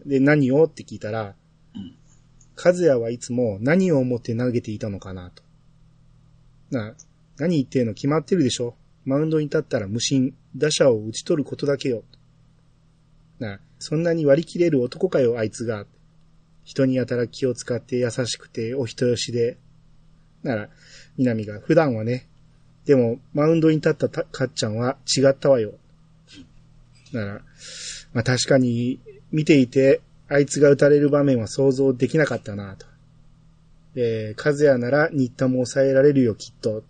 [0.05, 0.65] で、何を？
[0.65, 1.35] って聞いたら、
[1.75, 1.95] うん。
[2.63, 5.43] 和也はいつも何を思って投げていたのかなと。
[6.71, 6.95] な、
[7.37, 12.03] 何言ってんの決まってるでしょマウンドに立ったら無心、打者を打ち取ることだけよ。
[13.39, 15.85] な、そんなに割り切れる男かよ、あいつが。
[16.63, 19.57] 人にやたら気を使って優しくてお人よしで。
[20.41, 20.69] なら、
[21.17, 22.27] 南が普段はね、
[22.85, 25.73] でも、マウンドに立ったたかっちゃんは違ったわよ。
[27.11, 27.41] なら、
[28.13, 28.99] まあ確かに、
[29.35, 32.85] 見ていて、あいつが打たれる場面は想像できなかったなと。
[33.93, 36.83] で、和也なら新田も抑えられるよ、きっと。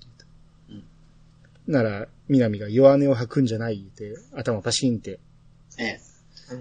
[1.65, 5.19] なら、南が弱音を吐くんじゃないって、頭パシンって。
[5.79, 5.99] ええ。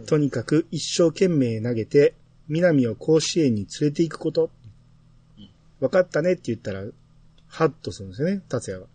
[0.07, 2.15] とにかく一生懸命投げて、
[2.49, 4.51] 南を甲子園に連れて行くこと。
[5.81, 6.83] 分かったねって言ったら、
[7.47, 8.89] ハッとするんですよね、達也は。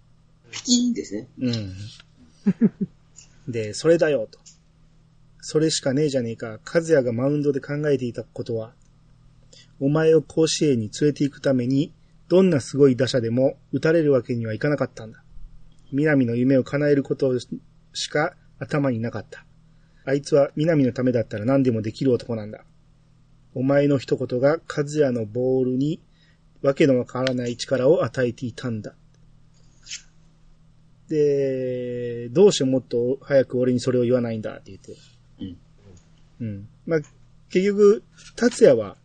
[0.50, 1.28] ピキーンですね。
[1.40, 1.76] うん。
[3.48, 4.40] で、それだよ、と。
[5.42, 6.60] それしかねえじゃねえか。
[6.66, 8.74] 和也がマウンドで考えていたことは、
[9.80, 11.94] お前を甲子園に連れて行くために、
[12.28, 15.24] どんなすごい打者でも打たれるわけにはいかなかったんだ。
[15.92, 19.46] 南の夢を叶えることしか頭になかった。
[20.06, 22.64] あいつは南のためだったら何でもできる男なんだ。
[23.56, 26.02] お前の一言が和也のボールに
[26.62, 28.94] わけのわからない力を与えていたんだ。
[31.08, 34.96] で、どうしてもっと早く俺にそれを言わないんだって言って。
[36.40, 36.48] うん。
[36.48, 36.68] うん。
[36.86, 37.00] まあ、
[37.50, 38.04] 結局、
[38.36, 38.98] 達也は、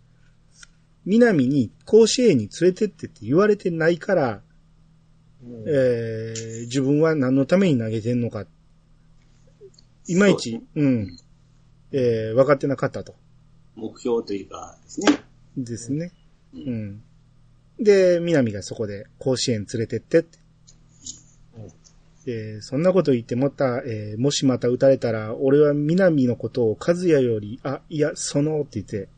[1.05, 4.43] 南に甲子園に連れてってって言われてないから、
[5.43, 8.47] うんえー、自分は何のために投げてんのか、
[10.07, 11.17] いまいち、うん、
[11.93, 13.15] えー、分かってなかったと。
[13.77, 15.21] 目標というかですね。
[15.57, 16.13] ですね。
[16.55, 16.59] う。
[16.59, 17.03] うんん。
[17.79, 20.39] で、南がそこで甲子園連れてってって。
[22.25, 29.09] で、そんなこと言ってもった、えーもしまた撃たれたら、俺は南のことを和也より、あ、いや、その、って言って、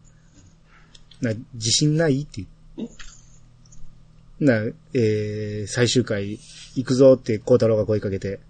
[1.20, 2.44] な、自信ないって
[2.76, 3.06] 言って
[4.40, 4.60] な、
[4.92, 6.38] えー、最終回、
[6.74, 8.40] 行くぞって孝太郎が声かけて、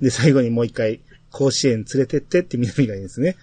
[0.00, 3.36] で、最後にもう一回、甲子園連れてってって南が言うんですね。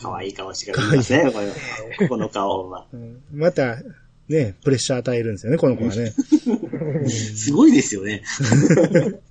[0.00, 1.30] 可愛い顔してから言いますね。
[1.32, 1.52] これ
[2.08, 2.86] ここの顔は。
[2.92, 3.82] うんまた、
[4.28, 6.12] ね、プレッシャー与えるんですよね、この子はね。
[7.08, 8.22] すごいですよね。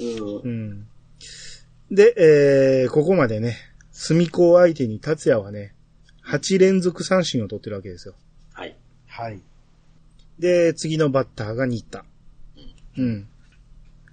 [0.00, 0.86] うんうん。
[1.90, 2.14] で、
[2.84, 3.56] えー、ここまでね、
[3.92, 5.74] 隅子を相手に達也はね、
[6.26, 8.14] 8連続三振を取ってるわけですよ。
[8.52, 8.76] はい。
[9.06, 9.40] はい。
[10.38, 12.04] で、次のバッターが新田。
[12.96, 13.28] うん。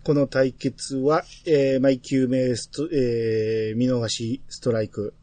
[0.04, 5.14] この対決は、えー、毎球目スト、えー、見逃しストライク。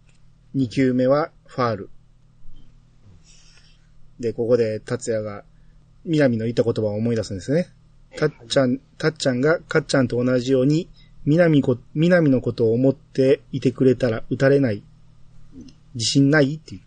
[0.54, 1.90] 2球目はファール。
[4.18, 5.44] で、ここで達也が、
[6.04, 7.68] 南の言った言葉を思い出すんですね。
[8.18, 10.88] たっちゃん、たっちゃんがかっちゃんと同じように、
[11.24, 14.82] 南こ、南のことを思っていてくれたら打たれない。
[15.94, 16.56] 自信ない？
[16.56, 16.80] っていう。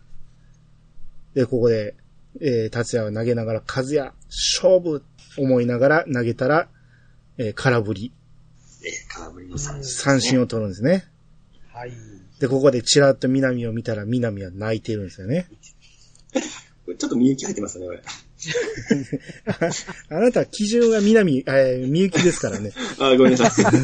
[1.35, 1.95] で、ここで、
[2.41, 5.03] えー、達也は投げながら、和也、勝負
[5.37, 6.67] 思いながら投げたら、
[7.37, 8.13] えー空振り、
[8.83, 11.05] えー、空振りの三振、三振を取るんですね。
[11.71, 11.93] はい。
[12.41, 15.47] で、ここでチラッと南を見たら、南は泣いてるんですよね。
[16.33, 18.03] ちょっとみゆき入ってますよね、これ。
[20.09, 22.71] あなた、基準は南、えー、みゆきですからね。
[22.99, 23.73] あ、ごめんなさい。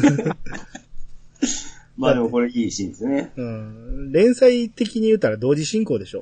[1.96, 3.32] まあでもこれいいシーンですね。
[3.36, 4.12] うん。
[4.12, 6.20] 連載的に言ったら同時進行でしょ。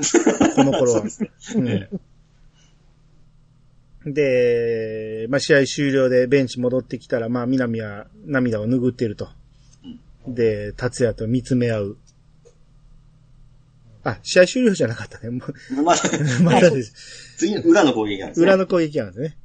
[0.55, 1.05] この頃は。
[1.55, 1.89] うん。
[4.07, 9.29] で、まあ、試合終了でベンチ戻ってきたら、まあ、南は涙を拭ってると。
[10.29, 11.97] で、達也と見つめ合う。
[14.07, 15.31] あ、試合終了じゃなかったね。
[15.31, 15.43] も
[15.83, 15.99] まあ、う
[16.45, 17.35] まだです。
[17.39, 18.45] 次の裏の攻撃なんですね。
[18.45, 19.37] 裏の攻撃なんですね。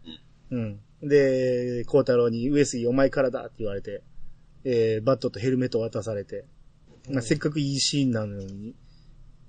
[0.51, 0.79] うん。
[1.01, 4.03] で、孝太郎に上杉お前からだって言われて、
[4.63, 6.45] えー、バットとヘルメットを渡されて、
[7.09, 8.75] まあ、せっかくいいシーンなのに、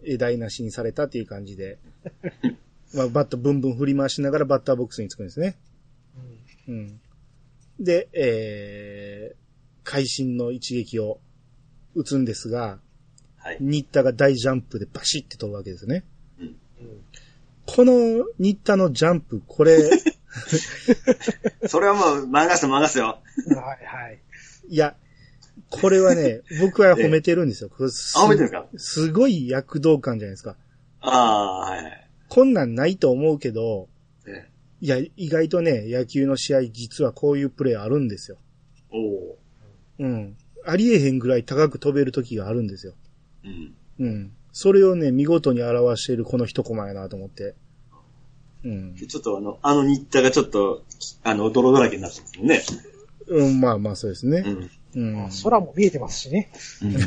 [0.05, 1.79] え台無しにされたっていう感じで、
[2.95, 5.59] まあ、バットブンブン振り回しながらバッターボックスにつくんですね。
[6.69, 7.01] うん。
[7.79, 9.37] で、えー、
[9.85, 11.21] 会心の一撃を
[11.95, 12.81] 打つんですが、
[13.43, 13.57] はい。
[13.61, 16.05] 新田が大ジャンプでバシッて飛ぶわけですね。
[16.41, 16.57] うん。
[17.67, 19.79] この新田のジャンプ、これ、
[21.69, 23.19] それはもう、任せ任せよ。
[23.49, 24.19] はいはい。
[24.69, 24.97] いや、
[25.71, 27.71] これはね、 僕は褒めてるんですよ。
[27.71, 29.05] 褒めてるんですか？
[29.07, 30.57] すごい躍動感じゃないですか。
[31.01, 32.09] ああ、はいはい。
[32.29, 33.89] こんなんないと思うけど、
[34.27, 34.51] ね
[34.81, 38.39] いや、意外とね、野球の試合実はこういうプレーあるんですよ。
[38.91, 39.39] おお
[39.99, 40.37] うん。
[40.65, 42.95] ありえへんぐらい高く飛べる時があるんですよ。
[43.45, 43.75] うん。
[43.99, 44.33] うん。
[44.53, 47.55] それをね、見事に表しているこの一コマやなと思って。
[48.65, 48.95] うん。
[48.97, 50.83] ちょっとあの、あの新田がちょっと、
[51.25, 52.63] あの、泥だらけになってますもんね。
[53.29, 54.45] うん、まあまあそうですね。
[54.47, 54.71] うん。
[54.95, 55.17] うん。
[55.17, 56.51] まあ空も見えてますしね。
[56.83, 56.93] うん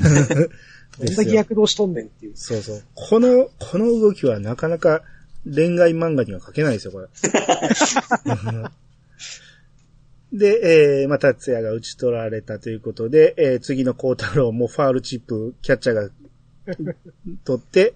[0.97, 2.31] どんだけ躍動しとんねんっていう。
[2.35, 2.83] そうそう。
[2.93, 5.01] この、この動きはなかなか
[5.43, 7.07] 恋愛漫画には書けないですよ、これ。
[10.37, 16.09] で、えー、またつやが打ち取られたということで、えー、次の孝太郎もファールチップ、キャッチャーが
[17.45, 17.93] 取って、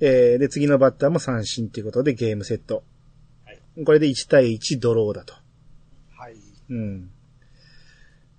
[0.00, 2.82] えー、で、次のバッターも三振ということでゲームセット。
[3.86, 5.34] これで1対1ドローだと。
[6.18, 6.34] はい。
[6.70, 7.10] うん。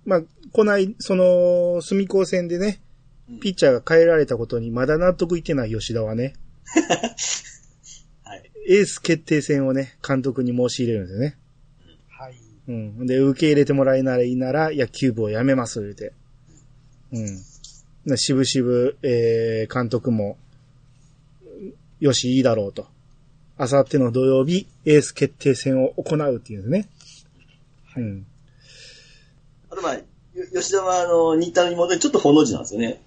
[0.04, 2.82] まあ、こない、その、隅高戦でね、
[3.40, 6.34] ピッチャーが変えられたことにまだ納得いってない吉田はね、
[8.22, 8.50] はい。
[8.68, 11.38] エース決定戦をね、監督に申し入れるんですよね。
[12.66, 12.76] はい。
[12.76, 13.06] うん。
[13.06, 16.12] で、受け入れてもらえならいいなら、野球部を辞めます、言うて。
[17.12, 17.26] うん。
[18.06, 20.36] でしぶしぶ、えー、監督も、
[22.00, 22.86] よし、いいだろうと。
[23.56, 26.88] あさっての土曜日、エース決定戦を行うっていうんですね。
[27.96, 28.26] うん。
[29.70, 30.02] あとまあ、よ
[30.52, 33.00] 吉田はあの、新田の妹にちょっとほの字なんですよね。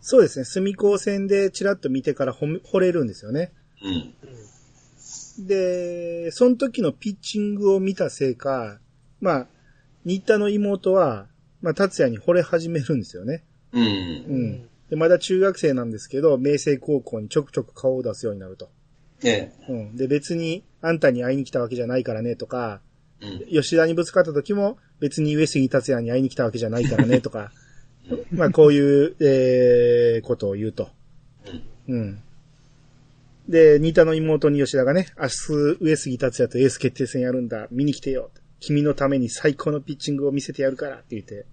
[0.00, 0.44] そうですね。
[0.44, 3.52] 隅高戦でチラッと見てから惚れるんですよね。
[3.82, 5.46] うん。
[5.46, 8.78] で、その時のピッチングを見たせいか、
[9.20, 9.46] まあ、
[10.04, 11.26] 新田の妹は、
[11.62, 13.42] まあ、達也に惚れ始めるんですよね。
[13.72, 13.80] う。
[13.80, 14.68] うんん。
[14.90, 18.68] で、まだ中学生なんですけど、明星高校にちょくちょく顔を出すようになると。
[19.24, 19.96] えうん。
[19.96, 22.80] で、別に、あんたに会いに来たわけじゃないからね、とか、
[23.20, 23.26] え。
[23.26, 23.62] うん。
[23.62, 27.52] 吉田にぶつかった時も、別に上杉達也に会いに来たわけじゃないからね、とか、
[28.30, 30.90] まあ、こういう、えー、ことを言うと。
[31.88, 32.18] うん。
[33.48, 38.30] で、新田の妹に吉田がね、明日、上杉達也とエース決定戦やるんだ、見に来てよ。
[38.66, 41.44] 君のために最高のピッチングを見せてやるからって言って、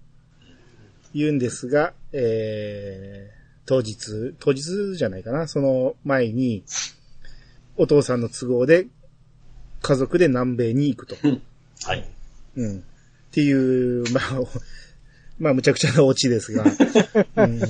[1.14, 6.64] 言うんですが、えー、当日、当日じゃないかな、その前に、
[7.76, 8.86] お父さんの都合で、
[9.82, 11.16] 家族で南米に行くと。
[11.84, 12.08] はい。
[12.56, 12.78] うん。
[12.78, 12.80] っ
[13.30, 14.48] ていう、まあ、お
[15.38, 16.64] まあ、むちゃくちゃなオチですが、
[17.44, 17.60] うん、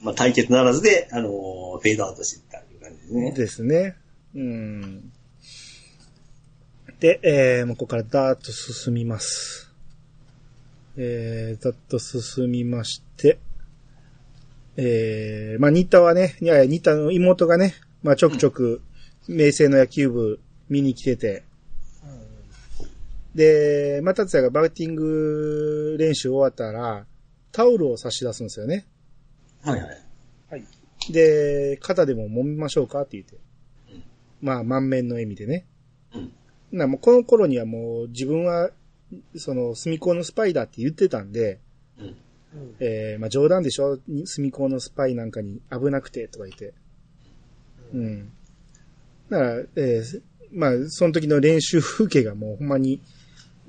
[0.00, 3.32] まあ、対決ならずで、あのーフェードアウトしていったという感じですね。
[3.32, 3.96] ですね。
[4.34, 5.12] うん。
[7.00, 9.72] で、えー、もうここからダーッと進みます。
[10.96, 13.38] えー、ダーッと進みまして、
[14.76, 18.80] えー、まあ、新田はね、いやいや、新田の妹がね、まあ、ちょくちょく、
[19.28, 21.44] 明星の野球部見に来てて、
[23.34, 27.06] で、またつやがバッティング練習終わったら、
[27.52, 28.86] タオルを差し出すんですよね。
[29.62, 30.02] はいはい。
[30.50, 30.64] はい。
[31.12, 33.36] で、肩でも揉みましょうかって言って。
[33.92, 34.02] うん
[34.40, 35.66] まあ、満面の笑みでね。
[36.14, 36.32] うん。
[36.72, 38.70] な、もうこの頃にはもう自分は、
[39.36, 41.60] その、隅っこのスパイだって言ってたんで、
[41.98, 42.06] うん。
[42.06, 42.14] うん。
[42.80, 43.98] えー、まあ冗談でしょ？
[44.24, 46.74] 隅っこのスパイなんかに危なくて、とか言って。
[47.94, 48.32] うん。
[49.30, 53.00] だから、えー、まあ、その時の練習風景がもうほんまに、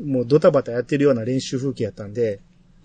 [0.02, 2.40] もうドタバタやってるような練習風景やったんで、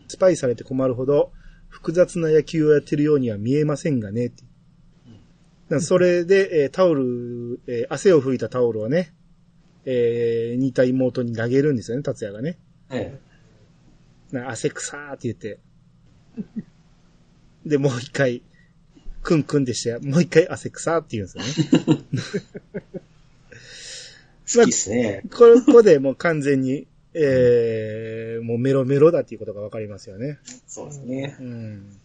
[0.08, 1.32] スパイされて困るほど、
[1.68, 4.32] 複雑な野球をやってるようには見えませんがね、
[5.80, 9.12] それで、えータオル、えー汗を拭いたタオルをね、
[9.84, 12.58] えー似た妹に投げるんですよね、達也がね。
[12.90, 13.18] え
[14.32, 15.58] な汗臭ーって言って。
[17.66, 18.42] で、もう一回、
[19.22, 22.04] クンクンでして、もう一回汗臭ーって言うんですよね。
[22.12, 22.80] え。
[24.56, 25.22] 好きですね。
[25.30, 30.38] ここでもう完全に、えー、もうメロメロだっていうことがわかりますよね。
[30.66, 31.36] そうですね。
[31.40, 31.96] うん。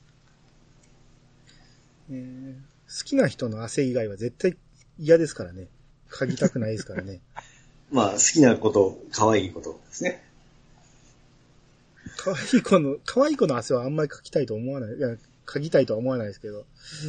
[2.11, 4.57] えー好きな人の汗以外は絶対
[4.97, 5.67] 嫌ですからね。
[6.09, 7.21] 嗅ぎたくないですからね。
[7.91, 10.23] まあ、好きなこと、可愛いことですね。
[12.17, 14.95] 可愛い子の、可愛い子の汗はあんまり嗅ぎたいと思わない。
[14.95, 15.07] いや、
[15.45, 16.65] 嗅ぎたいとは思わないですけど、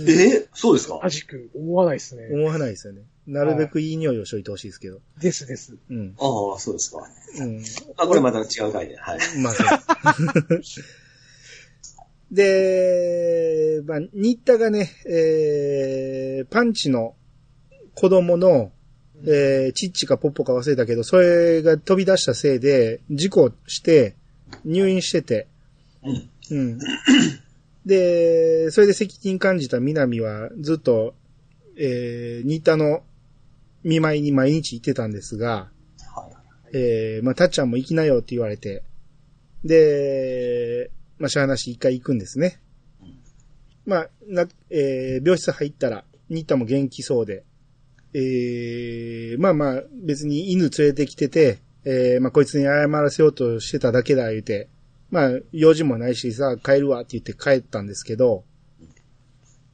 [0.08, 0.48] え？
[0.54, 0.98] そうですか？
[1.02, 2.28] 同じく思わないですね。
[2.32, 3.02] 思わないですよね。
[3.26, 5.00] なるべくいい匂いをしといてほしいですけど。
[5.20, 5.76] ですです。
[5.90, 6.14] うん。
[6.18, 7.06] ああ、そうですか。
[7.38, 7.62] うん。
[7.98, 8.96] あ、これまた違う回で。
[8.96, 9.18] はい。
[9.42, 10.62] まあそう。
[12.32, 17.14] で、まあ、新田がね、えー、パンチの
[17.94, 18.72] 子供の、
[19.26, 24.14] えー、チッチかポッポか忘れたけど、それが飛び出したせいで、事故して、
[24.64, 25.46] 入院してて、
[26.02, 26.30] うん。
[26.50, 26.78] うん。
[27.86, 31.14] で、それで責任感じた南はずっと、
[31.76, 33.02] えー、新田の
[33.84, 35.70] 見舞いに毎日行ってたんですが、
[36.14, 36.28] は
[36.72, 36.76] い。
[36.76, 38.82] えー、まあ、たっちゃんも行きなよって言われて、
[39.64, 42.60] で、まあ、しゃあなし一回行くんですね。
[43.86, 47.44] まあ、な、えー、病室入ったら、新田も元気そうで、
[48.12, 54.68] えー、まあまあ、別に犬連れてきてて、えー、まあ、こいつに謝らせようとしてただけだ、言うて、
[55.10, 58.44] まあ、用事もないしさ、帰るわって言って帰ったんですけど、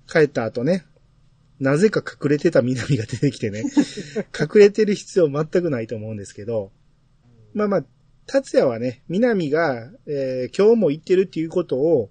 [0.06, 0.84] 帰った後ね、
[1.58, 3.64] なぜか隠れてた南が出てきてね、
[4.38, 6.72] 隠れてる必要全くないと思うんですけど、
[7.54, 7.84] まあまあ、
[8.26, 12.10] 達也はね、南が、えー今日も行ってるっていうことを、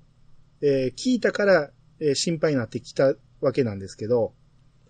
[0.61, 4.33] えー聞いたから、えー心配になってきたわけなんですけど、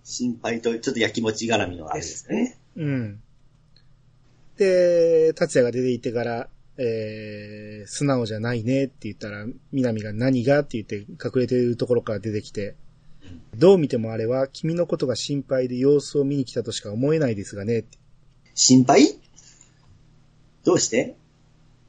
[0.08, 2.60] 心配とちょっと焼きもち絡みのあれですね。
[2.78, 3.22] うん。
[4.56, 12.76] で、達也が出て行ってから、えー素直じゃないねって言ったら、南が何がって言って隠れてるところから出てきて、
[13.56, 17.98] どう見てもあれは君のことが心配で様子を見に来たとしか思えないですがねって。
[18.54, 19.20] 心配？
[20.63, 21.18] どうして？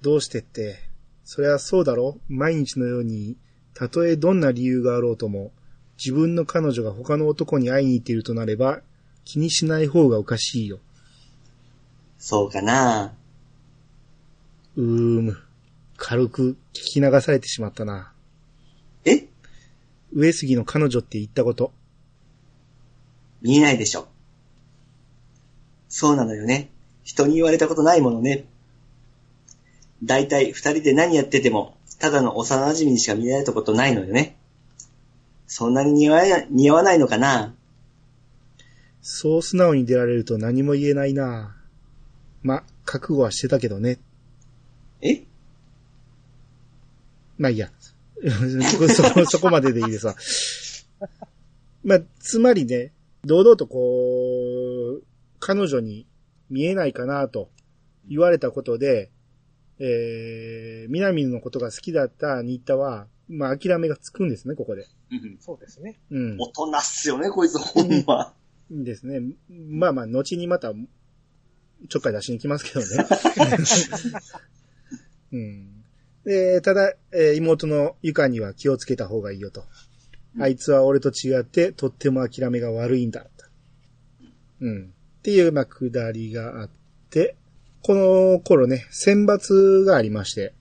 [0.01, 0.79] どうしてって、
[1.23, 3.37] そりゃそうだろ毎日のように、
[3.75, 5.53] たとえどんな理由があろうとも、
[5.99, 8.81] 自分の彼女が他の男に会いに行っているとなれば、
[9.25, 10.79] 気にしない方がおかしいよ。
[12.19, 13.13] そうかな
[14.77, 14.85] うー
[15.23, 15.39] む。
[15.97, 18.13] 軽く聞き流されてしまったな。
[19.05, 19.27] え？
[20.13, 21.73] 上杉の彼女って言ったこと。
[23.41, 24.09] 見えないでしょ。
[25.89, 26.71] そうなのよね。
[27.05, 28.45] 人に言われたことないものね。
[30.03, 34.37] だいたい二人で何やってても、ただの幼馴染にしか見られたことないのよね。
[35.47, 37.55] そんなに似合わない似合わないのかな？
[39.01, 41.57] そう素直に出られると何も言えないな。
[42.43, 43.99] ま、覚悟はしてたけどね。
[45.01, 45.23] え？
[47.39, 47.71] まあいいや。
[48.89, 50.17] そ、 そこまででいいですわ。
[51.85, 52.93] まあ、つまりね、
[53.25, 55.03] 堂々とこう、
[55.39, 56.07] 彼女に
[56.51, 57.51] 見えないかなと
[58.09, 59.11] 言われたことで、
[59.79, 64.87] えー、南のことが好きだった新田は、まあ諦めがつくんですね、ここで。
[65.41, 65.99] そうですね。
[66.11, 66.37] うん。
[66.39, 68.33] 大人っすよね、こいつ、ほんま。
[68.71, 69.21] ですね。
[69.49, 70.73] まあまあ、後にまた、
[71.89, 72.87] ちょっかい出しに来ますけどね。
[75.33, 75.85] うん。
[76.25, 79.65] で、ただ、えー妹のゆかには気をつけた方がいいよと。
[80.39, 83.21] あいつは俺と違って、とっても諦めが悪いんだ。
[83.21, 83.29] と
[84.61, 84.95] うん。
[85.19, 86.71] っていう、まあ、くだりがあっ
[87.11, 87.37] て、
[87.83, 90.55] この頃ね、選抜がありまして、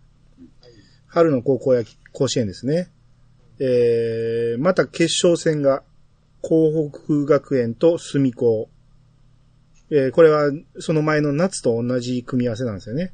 [1.16, 2.90] 春の高校野球甲子園ですね。
[3.60, 5.82] えー、また決勝戦が、
[6.44, 8.68] 東北学園と住高。
[9.90, 13.14] えー、これは、その前の夏と同じ組み合わせなんですよね。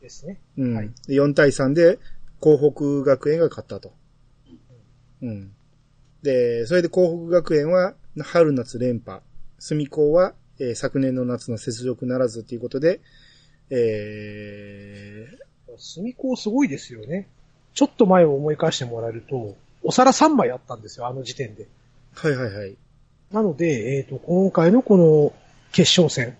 [0.00, 0.38] ですね。
[0.56, 0.74] うん。
[0.76, 1.98] はいで4対3で、
[2.40, 3.92] 東北学園が勝ったと。
[5.20, 5.50] うん。
[6.22, 9.22] で、それで東北学園は、春夏連覇。
[9.58, 13.00] 住高は、えー昨年の夏の雪辱ならずということで、
[13.70, 15.26] え
[15.78, 17.28] 隅高すごいですよね。
[17.74, 21.66] ちょっと前を思い返してもらえると、お皿3枚あったんですよ、あの時点で。
[22.14, 22.76] ー、はいはいはい。
[23.32, 25.32] なので、えっ、と、今回のこの
[25.72, 26.36] 決勝戦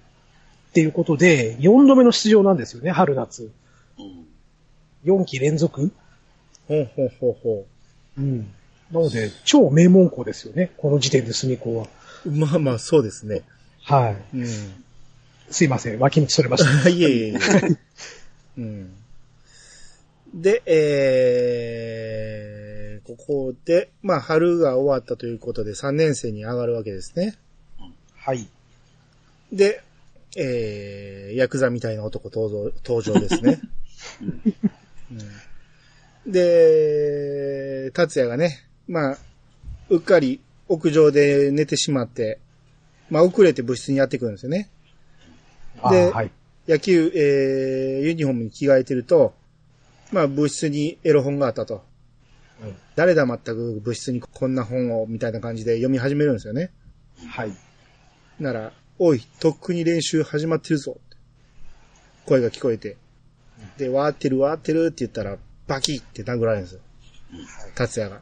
[0.70, 3.50] っていうことで、4度目の出場なんですよね、春夏。
[3.98, 4.26] うん
[5.06, 5.92] 4期連続
[6.66, 7.66] ほうほうほうほ
[8.18, 8.40] うん。
[8.90, 11.86] なので、超名門校ですよね、この時点で隅高は。
[12.24, 12.30] う。
[12.30, 13.42] まあまあ、そうですね。
[13.82, 14.36] はい。
[14.36, 14.46] うん。
[15.48, 16.88] すいません、脇道それました。
[16.90, 17.38] いえいえいえ。
[18.58, 18.90] うん。
[20.36, 27.36] で、えー、ここで、まあ、春が終わったということで3年生に上がるわけですね。
[28.16, 28.46] はい。
[29.50, 29.82] で、
[30.36, 33.62] えー、ヤクザみたいな男登場、登場ですね。
[36.26, 39.18] うん、で、達也がね、まあ、
[39.88, 42.40] うっかり屋上で寝てしまって、
[43.08, 44.68] まあ、遅れて部室にやってくるんですよね。
[45.90, 46.30] ではい。
[46.68, 49.32] 野球、えー、ユニフォームに着替えてると、
[50.12, 51.84] まあ、部室にエロ本があったと。
[52.94, 56.70] 誰だ全く部室にこんな本を、みたいな感じで読み始めるんですよね。
[57.28, 57.52] はい。
[58.40, 60.96] なら、おい、とっくに練習始まってるぞ。
[62.24, 62.96] 声が聞こえて。
[63.76, 65.36] で、わーってるわーってるって言ったら、
[65.66, 66.80] バキって殴られるんですよ。
[67.74, 68.20] 達也が。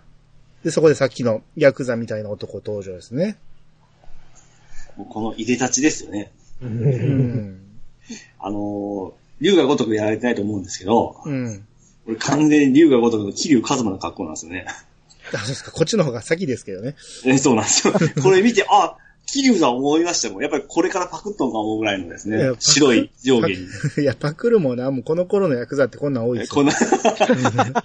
[0.64, 3.36] で、そこでさっきのヤクザみたいな男登場ですね。
[4.96, 6.32] もうこの入れ立ちですよね。
[6.62, 7.60] ううんん。
[8.38, 11.66] あのー、竜が如くやられてないと思うんですけど、うん。
[12.04, 14.66] これ完全に竜が如くの桐生一馬の格好なんですよね。
[15.32, 15.72] あ、そうですか。
[15.72, 16.96] こっちの方が先ですけどね。
[17.24, 17.94] えそうなんですよ。
[18.22, 18.96] これ見て、あ、
[19.26, 20.42] 桐生だ思いましたもん。
[20.42, 23.54] やっぱりこれからパクっとんか思うぐらいのですね白い上下に。
[24.02, 26.54] いや、パクるもな、もうこの頃のヤクザってこんなん多いですよ。
[26.54, 26.72] こんな、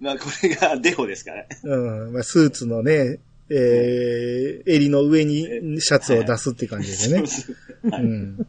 [0.00, 1.48] まあこれがデフォですからね。
[1.64, 1.76] う
[2.10, 2.12] ん。
[2.12, 7.28] まあ、スーツのね、えー、襟の上にシャツを出すって感じですよね。
[7.84, 8.46] うん。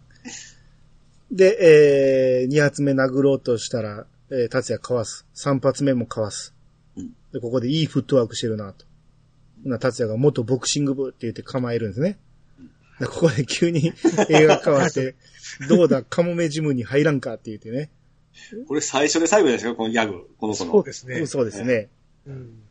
[1.31, 5.25] で、えー、二発目殴ろうとしたら、えー、達也かわす。
[5.33, 6.55] 三発目もかわす
[6.95, 7.13] うん。
[7.33, 8.85] で、ここでいいフットワークしてるなと。
[9.65, 12.17] な、達也が元ボクシング部って言って構えるんですね。
[12.99, 13.93] でここで急に
[14.29, 15.15] 映画変わって、
[15.67, 17.89] どうだ、カモメジムに入らんかって言ってね。
[18.67, 20.29] これ最初で最後ですよ、このギャグ。
[20.37, 20.71] この子の。
[20.71, 21.25] そうですね。
[21.25, 21.89] そうですね。
[22.25, 22.63] うん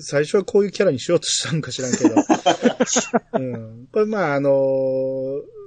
[0.00, 2.14] 最初はこういうキャラにしようとしたんか知らんけど。
[3.38, 5.62] うん、これまああのー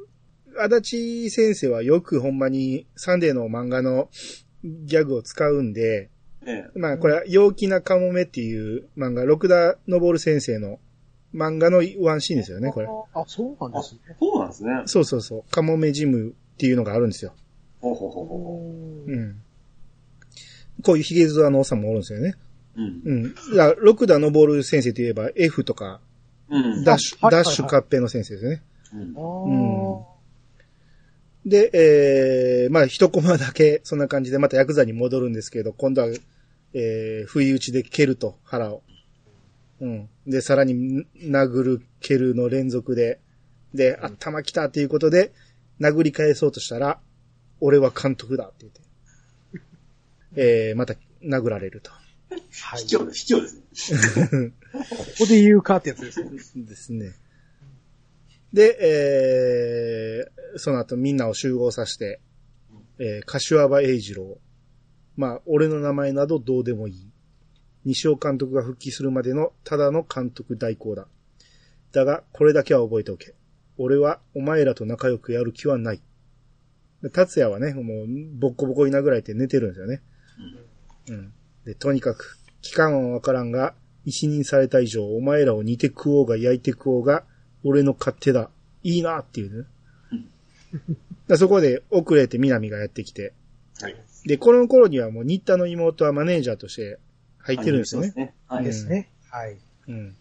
[0.58, 4.10] 足立先生はよくほんまにサンデーの漫画の
[4.66, 6.10] ギャグを使うんで、
[6.48, 10.80] ええまあこれは陽気なカモメっていう漫画、六田昇先生の
[11.34, 12.88] 漫画のワンシーンですよね、これ。
[12.88, 14.16] あ、そうなんあ、ですね。
[14.20, 14.72] そうなんですね。
[14.86, 15.44] そうそうそう。
[15.52, 17.34] カモメジムっていうのがあるんですよ。
[17.82, 19.42] ほうほうほうほうん。
[20.84, 22.36] こういうヒゲズワのおさんもおるんですよね。
[22.78, 22.82] う。
[22.82, 23.02] うん。
[23.06, 23.34] うん。
[23.34, 26.00] だから六田昇先生といえば F とか、
[26.50, 26.84] うん。
[26.84, 28.62] ダッシュ、ダッシュ合併の先生ですね。
[28.94, 30.15] うんあー
[31.46, 36.08] で、えー、まあ、一コマだけ、そんな感じでまたヤクザに戻るんですけど、今度は、
[36.74, 38.82] えー、不意打ちで蹴ると、腹を。
[39.80, 40.10] うん。
[40.26, 43.20] で、さらに、ん殴る、蹴るの連続で、
[43.76, 45.34] で、頭きたっていうことで、
[45.80, 47.00] 殴り返そうとしたら、
[47.60, 48.82] 俺は監督だって言って、
[50.70, 51.92] えー、また殴られると。
[51.92, 52.00] は
[52.80, 52.86] い。
[52.86, 54.52] 卑怯です、卑怯ですね。
[54.74, 54.80] こ
[55.20, 56.32] こで言うかってやつですね。
[56.56, 57.14] ですね。
[58.56, 62.22] で、えー、その後みんなを集合させて、
[63.00, 64.38] えー、柏場英二郎。
[65.18, 67.12] まあ、俺の名前などどうでもいい。
[67.84, 71.10] 西尾監督が復帰するまでのただの監督代行だ。
[71.92, 73.36] だが、これだけは覚えておけ。
[73.78, 76.02] 俺はお前らと仲良くやる気はない。
[77.12, 78.08] 達也はね、もう、
[78.40, 80.02] ボッコボコに殴られて寝てるんですよね。
[81.10, 81.34] うん。
[81.66, 83.76] で、とにかく、期間はわからんが、
[84.06, 87.26] 一任された以上、お前らを煮て食おうが焼いて食おうが、
[87.66, 88.50] 俺の勝手だ。
[88.84, 89.68] いいなっていうね。
[91.28, 93.34] だそこで遅れて南がやってきて、
[93.82, 93.96] はい。
[94.26, 97.00] で、この頃にはもう新田の妹はマネージャーとして
[97.40, 98.14] 入ってるんですよね。
[98.16, 98.36] ね。
[98.48, 98.64] はい。
[98.64, 99.10] ですね。
[99.30, 99.58] はい。
[99.88, 100.16] うん。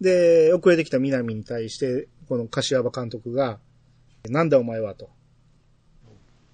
[0.00, 3.58] で、遅れてきた南に対して、この柏場監督が、
[4.28, 5.10] なんだお前はと。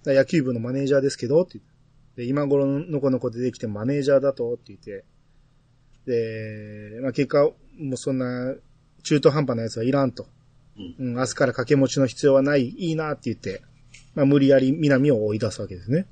[0.05, 1.71] だ野球部のマネージャーですけど、って言って
[2.17, 5.05] で、今頃のこの子出てきてマネージャーだと、って言って。
[6.07, 7.45] で、まあ、結果、
[7.79, 8.55] もうそんな、
[9.03, 10.27] 中途半端な奴はいらんと。
[10.77, 13.63] うんうん、明日から掛け持ちの必要はない、いいなって言って、
[14.15, 16.07] まあ、無理やり南を追い出すわけですね。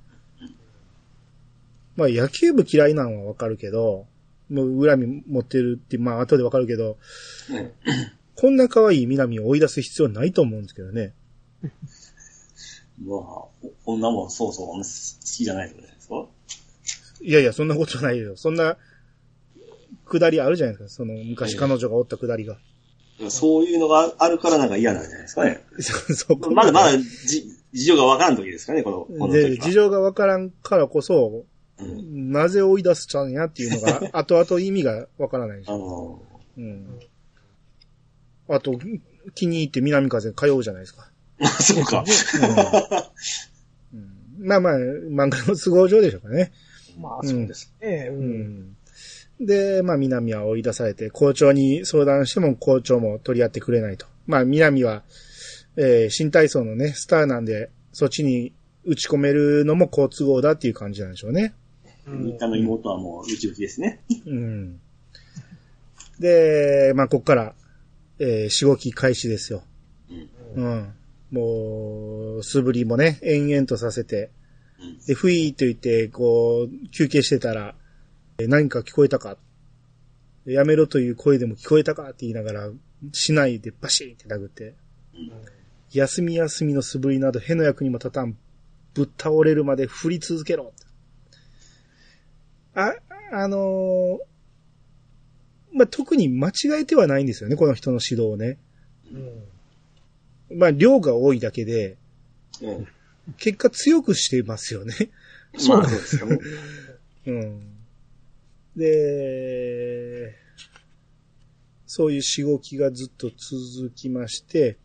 [1.97, 4.07] まあ、野球部嫌いなのはわかるけど、
[4.51, 6.97] もう恨み持ってるって、まあ、後でわかるけど、
[7.51, 7.73] ね
[8.37, 11.13] こんな可愛い南を追い出す必要ないと思うんですけどね。
[13.05, 13.51] まあ、お
[13.85, 14.83] 女もそうそう、好
[15.25, 16.27] きじゃないってことですか？
[17.21, 18.37] いやいや、そんなことないよ。
[18.37, 18.77] そんな、
[20.05, 21.05] くだりあるじゃないですか。
[21.05, 22.59] その、昔彼女がおったくだりが。
[23.29, 25.65] そういうのがあるからなんか嫌なんじゃないですかね。
[25.81, 29.59] そ そこまだまだじ事情がわからん時ですかね、この、こので。
[29.59, 31.45] 事情がわからんからこそ、
[31.81, 35.79] うんなぜ追い出すちゃうんやっていうのが、 後々意味がわからないでしあょ。
[35.79, 36.23] の、
[36.59, 36.99] うん。
[38.49, 38.73] あと、
[39.35, 41.09] 気に入って南風通うじゃないですか。
[41.63, 42.05] そうか。
[43.93, 44.09] うん
[44.41, 46.53] まあまあ、漫画の都合上でしょうかね。
[46.99, 48.09] まあ、そうですね。
[48.11, 48.15] う。
[48.15, 48.77] うんん。
[49.41, 54.07] で、まあ、南は追い出されて、校長に相談しても校長も取り合ってくれないと。
[54.27, 55.05] まあ、南は、
[55.77, 58.53] えー新体操のね、スターなんで、そっちに
[58.85, 61.55] 打ち込めるのも好都合だっていう感じなんでしょうね。
[62.07, 64.01] 新田の妹はもう、内々ですね。
[64.27, 64.81] うん。
[66.19, 67.55] で、まあ、こっから、
[68.19, 69.63] えー、しごき開始ですよ。
[70.57, 70.65] うん。
[70.65, 70.95] うん。
[71.31, 74.31] もう、素振りもね、延々とさせて
[74.81, 77.88] うん、で、ふいーと言って、こう、休憩してたら、え
[78.47, 79.37] 何か聞こえたか？
[80.47, 82.05] やめろという声でも聞こえたか？
[82.05, 82.71] って言いながら、
[83.13, 84.75] しないでバシーって殴って、
[85.93, 88.37] 休み休みの素振りなどへの役にも立たん、
[88.95, 90.73] ぶっ倒れるまで振り続けろ。
[92.75, 92.95] あ、
[93.33, 98.59] あのーまあ、特に間違えてはないんですよね、この人の指導をね。
[100.51, 100.59] うん。
[100.59, 101.97] まあ、量が多いだけで、
[102.63, 102.89] うん。
[103.37, 104.95] 結果強くしてますよね。
[105.53, 106.39] まあ、そうですよね。
[107.27, 107.78] うん。
[108.79, 110.35] で、
[111.87, 114.77] そういうしごきがずっと続きまして、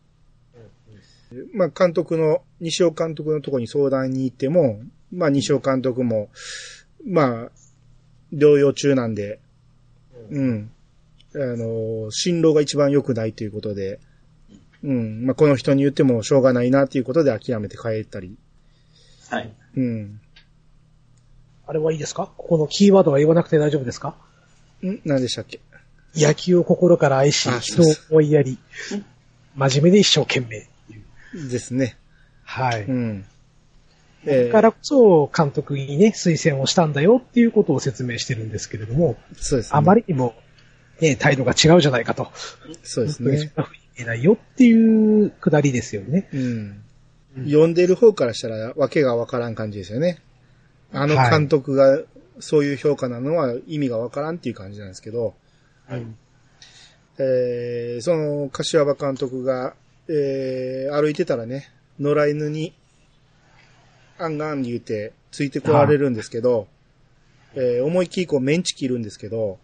[1.52, 4.80] まあ、監督の、西尾監督のところに相談に行っても、
[5.12, 6.28] まあ、西尾監督も、
[7.06, 7.50] まあ、
[8.32, 9.40] 療養中なんで、
[10.30, 10.70] うん。
[11.34, 14.00] あの、進路が一番良くないということで、
[14.82, 15.26] うん。
[15.26, 18.36] まあ、この人に言ってもしょうがないなということで諦めて帰ったり、
[19.30, 19.52] はい。
[19.76, 20.20] うん。
[21.66, 22.30] あれはいいですか？
[22.36, 24.14] ここのキーワードは言わなくて大丈夫ですか？
[24.82, 25.00] ん？
[25.04, 25.60] 何でしたっけ？
[26.14, 28.58] 野球を心から愛しあ、人を思いやり、
[29.56, 30.68] 真面目で一生懸命。
[31.48, 31.96] ですね。
[32.44, 32.84] はい。
[32.84, 33.24] うん。
[34.24, 39.78] だからこそ監督にね、推薦をしたんだよっていうことを説明してるんですけれども、そうですね。
[39.78, 40.34] あまりにも、
[41.00, 42.30] ね、態度が違うじゃないかと。
[42.84, 43.38] そうですね。
[43.38, 46.28] そんな風に言えないよっていうくだりですよね。
[46.32, 46.82] うん。
[47.44, 50.18] 読んでる方からしたらわけがわからん感じですよね。
[50.94, 52.00] あの監督が
[52.40, 55.34] そういう評価なのは意味がわからんっていう感じなんですけど、
[55.88, 56.06] はい。
[57.18, 59.74] えー、その柏葉監督が、
[60.08, 61.70] えー、歩いてたらね、
[62.00, 62.74] 野良犬に、
[64.18, 66.68] あんがん言うて、ついてこられるんですけど、
[67.54, 69.58] えー、思いっきりこうメンチ切るんですけど、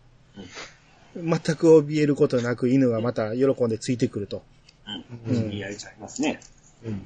[1.17, 4.43] 全く怯えることなく犬がまた喜んでついてくると。
[5.27, 5.37] うん。
[5.37, 6.41] うんやりちゃいますね。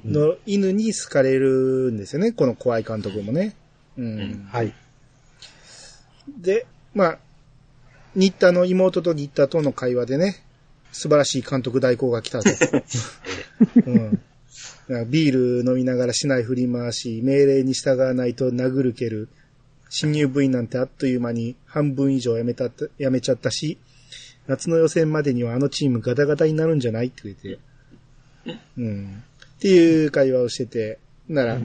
[0.05, 3.55] の犬に好かれるんですよね、この怖い監督もね。
[3.99, 4.19] うん。
[4.19, 4.73] んはい。
[6.39, 7.19] で、まあ、
[8.15, 10.43] 新田の妹と新田との会話でね、
[10.93, 12.51] 素晴らしい監督代行が来たと。
[13.87, 19.29] うん、ビール飲みながら市内振り回し、命令に従わないと殴る蹴る。
[19.91, 23.79] 新入部員なんてあっという間に半分以上辞めた辞めちゃったし、
[24.47, 27.59] 夏の予選までにはあのチームガタガタになるんじゃないって言って。
[28.77, 29.23] うん。
[29.57, 31.59] っていう会話をしてて、なら、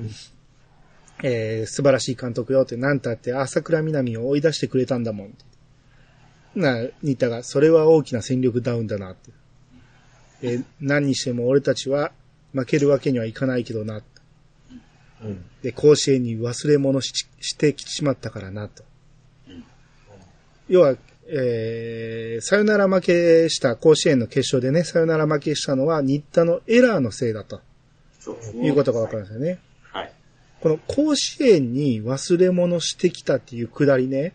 [1.24, 5.34] えー素晴らしい監督よって、なんたって朝倉みなみを追い出してくれたんだもん。
[6.56, 9.32] な、新田が、それは大きな戦力ダウンだなって。
[10.42, 12.12] えー何にしても俺たちは
[12.54, 14.02] 負けるわけにはいかないけどな。
[15.22, 15.46] うん。
[15.62, 18.84] で、甲子園に忘れ物ししてきてしまったからなと。
[20.70, 20.96] 要は、
[21.28, 27.62] えー、サヨナラ負けした甲子園の決勝でね、サヨナラ負けしたのは新田のエラーのせいだと
[28.20, 28.58] そう。
[28.66, 29.60] いうことがわかるんですよね。
[30.62, 30.78] はい。
[30.78, 34.34] この甲子園に忘れ物してきたっていうくだりね、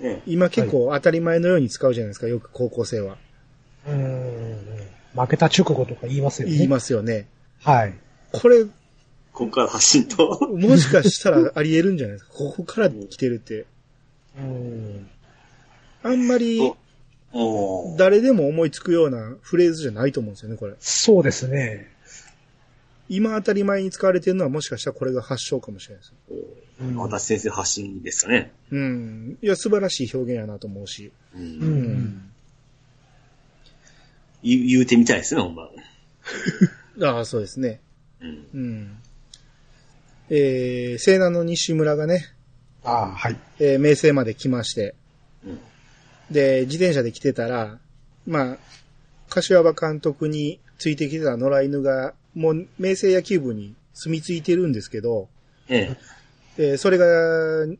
[0.00, 0.22] ええ。
[0.26, 3.16] 今結構当たり前のように使うじゃないですか、よく高校生は。
[3.86, 4.58] うん。
[5.14, 6.54] 負けた直後とか言いますよね。
[6.54, 7.26] 言いますよね。
[7.62, 7.94] はい。
[8.32, 8.70] これ、こ
[9.32, 10.48] こから発信と。
[10.52, 12.32] もしかしたら あり得るんじゃないですか？
[12.34, 13.66] ここから来てるって。
[14.38, 15.08] うん。
[16.02, 16.60] あんまり
[17.96, 20.74] 誰でも思いつくようなフレーズじゃないと思うんですよね、これ。
[20.80, 21.88] そうですね。
[23.08, 26.14] 今当たり前に使われてるのはもしかしたらこれが発祥かもしれないです。
[26.80, 28.52] うん私先生発信ですかね。
[28.70, 29.38] うん。
[29.42, 31.10] いや、素晴らしい表現やなと思うし。
[31.34, 31.38] う。
[31.38, 32.30] うんん。
[34.44, 35.68] 言う言うてみたいですね、ほんま。
[37.02, 37.80] ああ、そうですね。
[38.20, 38.46] うん。
[38.54, 38.96] うん。
[40.30, 42.26] えー、西南の西村がね、
[42.84, 43.36] ああ、はい。
[43.58, 44.94] えー、名声まで来まして、
[45.44, 45.58] うん。
[46.30, 47.78] で、自転車で来てたら、
[48.26, 48.58] まあ、
[49.28, 55.28] 柏葉監督についてきてた野良犬が、もう、名声野球部に住み着いてるんですけど、
[55.68, 55.96] ええ。
[56.60, 57.06] えーそれが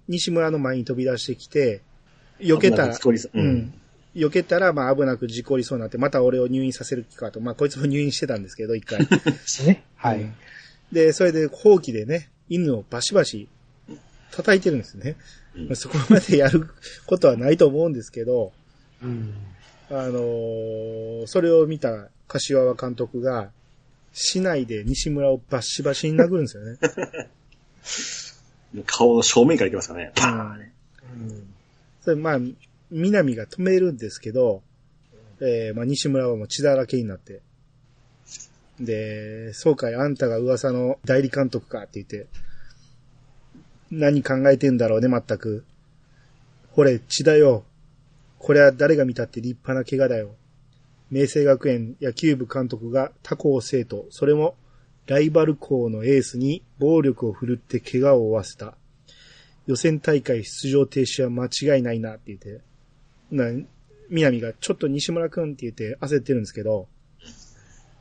[0.06, 1.80] 西村の前に飛び出してきて、
[2.40, 3.74] 避けたらう、ううんん。
[4.14, 7.40] 避けたら、まあ危なく事故りそうになって、また俺を入院させる気かと。
[7.40, 9.04] まあこいつも入院してたんですけど、一回。
[9.06, 9.08] で
[9.46, 9.84] すね。
[9.96, 10.34] はいうん。
[10.92, 13.48] で、それで、ほうきでね、犬をバシバシ
[14.30, 15.16] 叩いてるんですね。
[15.56, 16.68] うんまあそこまでやる
[17.06, 18.52] ことはないと思うんですけど、
[19.02, 19.34] うん。
[19.90, 23.50] あのーそれを見た柏原監督が、
[24.12, 26.78] 市内で西村をバシバシに殴るんですよね。
[28.86, 30.12] 顔の正面からいきますからね。
[30.14, 30.72] パーンね。
[31.02, 31.54] うん
[32.02, 32.38] それまあ、
[32.90, 34.62] 南が止めるんですけど、
[35.40, 37.42] えーまあ西村はもう血だらけになって。
[38.80, 42.26] で、そうかい、あんたが噂の代理監督かって言って、
[43.90, 45.64] 何考えてんだろうね、全く。
[46.70, 47.64] ほれ、血だよ。
[48.38, 50.36] これは誰が見たって立派な怪我だよ。
[51.10, 54.56] 明星学園野球部監督が他校生徒、それも
[55.06, 58.74] ライバル校のエースに暴力を振るって怪我を負わせた。
[59.66, 62.60] 予選大会出場停止は間違いないなって言って、
[63.30, 63.46] な、
[64.10, 66.88] 南がちょっと西村くんって言って焦ってるんですけど、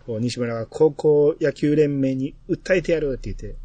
[0.05, 3.57] こう西村が高校野球連盟に訴えてやるって言って、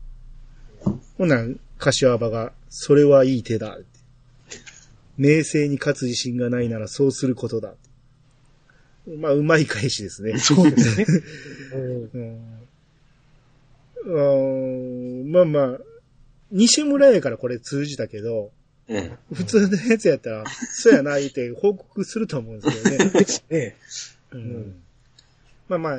[1.17, 1.47] ほんなら
[1.79, 3.79] 柏場が、それはいい手だ。
[5.17, 7.75] 明星に勝つ自信がないならそうすることだ。
[9.07, 10.39] まあ、うまい返しですね。
[10.39, 11.07] そうですね。
[15.25, 15.81] まあまあ、
[16.51, 18.51] 西村やからこれ通じたけど、
[18.89, 23.11] え普通のやつやったら、そうやな、言って報告すると思うんですけどね。
[23.19, 23.77] ですね。
[24.33, 24.75] うん
[25.69, 25.99] まあまあ、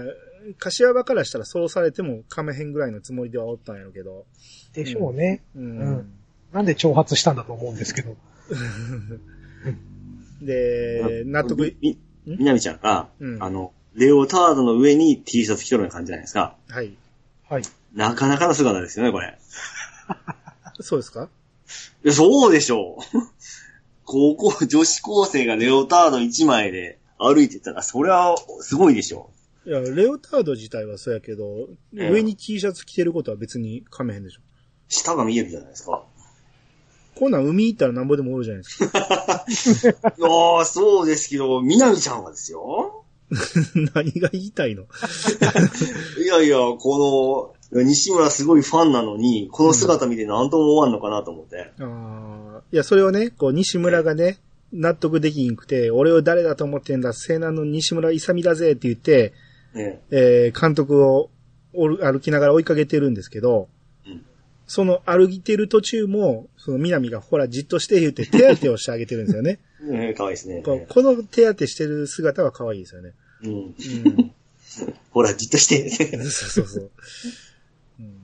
[0.60, 4.26] 柏場からしたらそうされても噛めへんぐらいのつもりではおったんやろうけど。
[4.74, 5.42] でしょうね。
[5.56, 5.80] うん。
[5.80, 6.14] うん
[6.54, 8.16] なんで挑発したんだと思うんですけど。
[10.40, 16.56] で、納得い、み、なみちゃんが、うんあの、レオタードの上に T シャツ着とるような感じじゃないですか。
[16.70, 16.94] はい。
[17.50, 17.64] はい。
[17.94, 19.38] なかなかの姿ですよね、これ。
[20.82, 21.30] そうですか？
[22.04, 23.18] いや、そうでしょう。
[24.06, 29.30] 高校、女子高生がレオタード1枚で歩いてたら、それはすごいでしょ
[29.66, 31.46] いや、レオタード自体はそうやけど、
[31.94, 34.42] うん上に T シャツ着てることは別に噛めへんでしょ。
[34.42, 34.44] う。
[34.94, 36.04] 下が見えるじゃないですか。
[37.16, 38.98] こんなん海行ったらなんぼでもおるじゃないですか。
[40.18, 43.04] いやー、そうですけど、みなみちゃんはですよ。
[43.96, 44.84] 何が言いたいの？
[46.24, 51.72] いやいや、この、西村すごいファンなのに、この姿見て何とも思わんのかなと思って。
[51.80, 54.38] ああ、いや、それをね、こう、西村がね、
[54.72, 59.34] 納得できんくて、俺を誰だと思ってんだ、西南の西村勇だぜって言って、
[59.74, 61.30] ねえー、監督を
[61.74, 63.83] 歩きながら追いかけてるんですけど、うん
[64.74, 69.60] その歩いてる途中も、その南がほらじっとして言って手当てをしてあげてるんですよね。
[69.84, 70.64] ねかわいいですね。
[70.64, 73.12] この手当てしてる姿は可愛いですよね。
[73.44, 73.52] うん。
[73.52, 74.32] うん。
[75.12, 75.88] ほら、じっとして。
[75.92, 76.92] そうそうそう。
[78.00, 78.16] うん、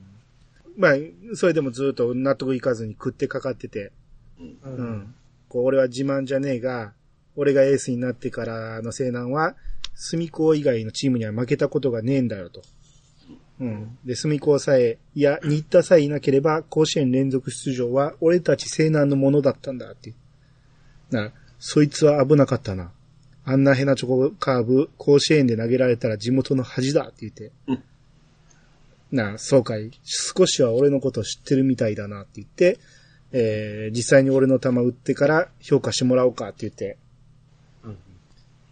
[0.75, 0.95] まあ、
[1.35, 3.91] それでもずっと納得いかずに食ってかかってて、
[4.39, 4.83] うう。
[4.83, 5.13] ん。
[5.49, 6.93] こう、俺は自慢じゃねえが、
[7.35, 9.55] 俺がエースになってからの西南は、
[9.93, 12.63] 隅高以外のチームには負けたことがねえんだよと。
[13.59, 13.97] うん。
[14.05, 20.13] で、隅高さえ、いや、新田さえいなければ、甲子園連続出場は、俺たち西南のものだったんだって。
[21.11, 22.91] な、そいつは危なかったな。
[23.43, 27.51] あんなヘナチョコカーブ、甲子園で投げられたら地元の恥だって言って。
[27.67, 27.83] うん
[29.11, 29.91] なあ、そうかい。
[30.03, 32.79] 少しは俺のこと知ってるみたいだなって言って、
[33.31, 36.97] えー、実際に俺の球打ってから評価してもらおうかって言って。
[37.83, 37.97] うん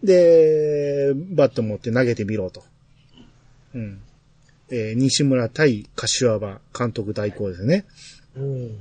[0.04, 2.64] で、バット持って投げてみろと。
[3.74, 4.00] うん。
[4.70, 7.86] えー、西村対柏場監督代行ですよね。
[8.36, 8.80] うん。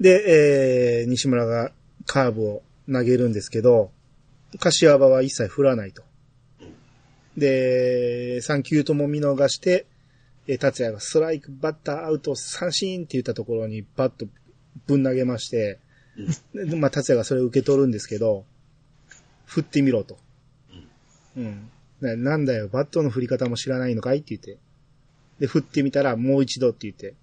[0.00, 1.72] で、えー、西村が
[2.06, 3.90] カーブを投げるんですけど、
[4.58, 6.02] 柏場は一切振らないと。
[7.36, 9.86] で、3球とも見逃して、
[10.46, 14.26] えー、達也がストライク、バッター、アウト、三振って言ったところにバット
[14.86, 15.78] ぶん投げまして、
[16.54, 18.44] でまあ、達也がそれを受け取るんですけど、
[19.46, 20.18] 振ってみろと。
[21.36, 21.70] うん。
[22.00, 24.58] ななんだよ、バットの振り方も知らないのかいって言って。
[25.40, 27.14] で、振ってみたらもう一度って言って、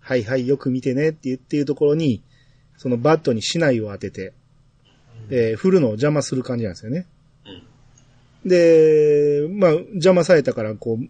[0.00, 2.22] はいはい、よく見てねって言っていうところに、
[2.76, 4.32] そのバットに竹刀を当てて、
[5.30, 7.06] えー振るのを邪魔する感じなんですよね。
[8.44, 11.08] で、まあ、邪魔されたから、こう、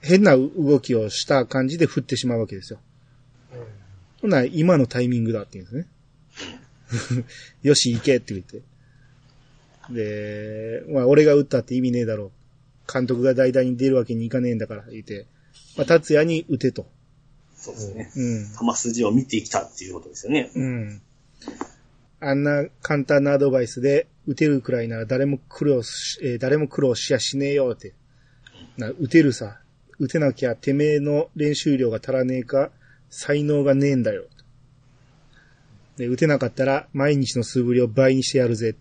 [0.00, 2.80] 変な動きをした感じで振ってしまうわけですよ。
[4.20, 5.86] ほな、今のタイミングだって言うんで
[7.02, 7.24] すね。
[7.62, 8.62] よし、行けって言って。
[9.90, 12.32] で、まあ、俺が打ったって意味ねえだろ
[12.88, 12.92] う。
[12.92, 15.26] 監督が代打に出るわけにいかねえんだから、言って。
[15.76, 16.86] まあ、達也に打てと。
[17.54, 18.10] そうですね。
[18.16, 18.72] うん。
[18.74, 20.50] 球筋を見てきたっていうことですよね。
[20.54, 21.02] うん。
[22.20, 27.94] あんな簡単なアドバイスで、打てるくらいなら誰も苦労し、えー誰も苦労しやしねえよって。
[28.76, 29.58] な、打てるさ。
[29.98, 32.70] 打てなきゃてめえの練習量が足らねえか、
[33.10, 34.24] 才能がねえんだよ。
[35.96, 38.74] で、打てなかったら毎日の素振りを倍にしてやるぜ。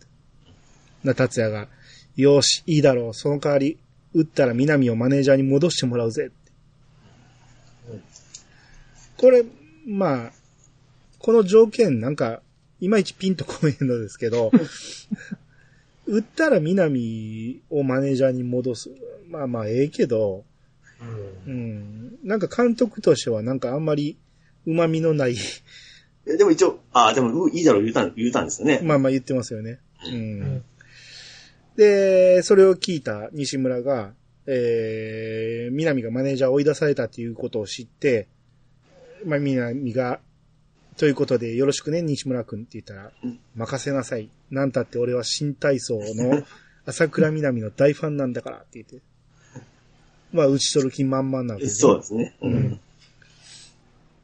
[1.04, 1.68] な、達也が、
[2.16, 3.14] よし、いいだろう。
[3.14, 3.78] その代わり、
[4.14, 6.32] 打ったら南をマネージャーに戻してもらうぜ。
[9.18, 9.44] これ、
[9.86, 10.32] まあ、
[11.20, 12.42] この条件なんか、
[12.80, 14.52] いまいちピンとこえんのですけど、
[16.08, 18.90] 売ったら南をマネージャーに戻す。
[19.30, 20.44] まあまあ、ええけど、
[21.48, 22.18] うん。
[22.24, 24.18] なんか監督としてはなんかあんまり
[24.66, 25.36] 旨味のない、
[26.26, 28.80] えでも一応、あ、でも、ういいだろう言うたん、言うたんですよね。
[28.84, 29.80] まあまあ言ってますよね。
[30.06, 30.64] うん。
[31.76, 34.14] で、それを聞いた西村が、
[34.48, 38.28] えー、南がマネージャーを追い出されたっていうことを知って、
[39.26, 40.20] まあ南が、
[40.98, 44.30] ということでよろしくね、西村くんって言ったらうん、任せなさい。
[44.50, 46.44] なんたって俺は新体操の
[46.86, 49.02] 朝倉南の大ファンなんだからって言って。
[50.32, 52.36] まあ、打ち取る気満々なわけですそうですね。
[52.42, 52.80] うん。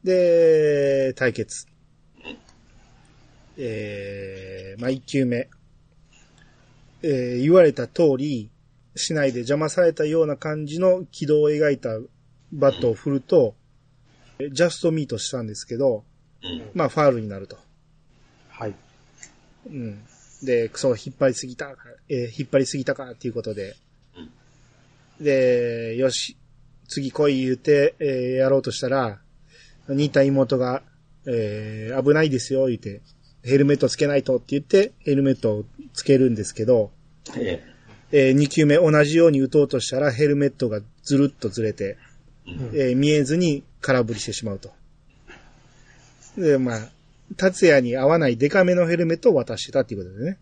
[0.04, 1.66] で、対決。
[3.58, 5.48] えー、まあ、一球目。
[7.02, 8.50] えー、言われた通り、
[8.98, 11.90] 市内で邪魔されたような感じの軌道を描いた
[12.52, 13.54] バットを振ると、
[14.38, 16.04] えジャストミートしたんですけど、
[16.42, 17.56] うんまあ、ファールになると。
[18.50, 18.74] はい。
[19.66, 20.02] うん。
[20.42, 21.76] で、クソ、引っ張りすぎたか、
[22.08, 23.76] えー引っ張りすぎたかっていうことで。
[25.20, 26.36] で、よし、
[26.88, 29.20] 次来い言うて、えーやろうとしたら、
[29.88, 30.82] 似た妹が、
[31.26, 33.00] えー危ないですよ、言うて、
[33.42, 36.92] ヘルメットつけないとって言って、ヘルメットをつけるんですけど、
[37.36, 37.77] ええ
[38.12, 41.98] 2球目同じように打とうとしたらヘルメットがずるっとずれて、
[42.46, 44.70] えー見えずに空振りしてしまうと。
[46.36, 46.80] で、まあ、
[47.36, 50.38] 達也に合わないデカめのヘルメットを渡してたっていうことでね。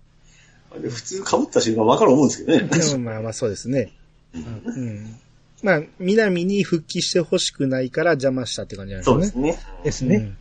[0.90, 2.68] 普通被った瞬間分かる思うんですけどね。
[2.68, 3.92] でもまあまあそうですね。
[4.34, 5.16] うん。
[5.62, 9.26] まあ、南に復帰してほしくないから邪魔したって感じなんですよね。
[9.26, 9.58] そうですね。
[9.84, 10.16] ですね。
[10.16, 10.36] うん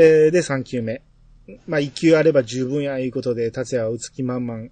[0.00, 1.02] えーで、3球目。
[1.66, 4.68] まあ、1球あれば十分や、いうことで、達也は打つ気満々。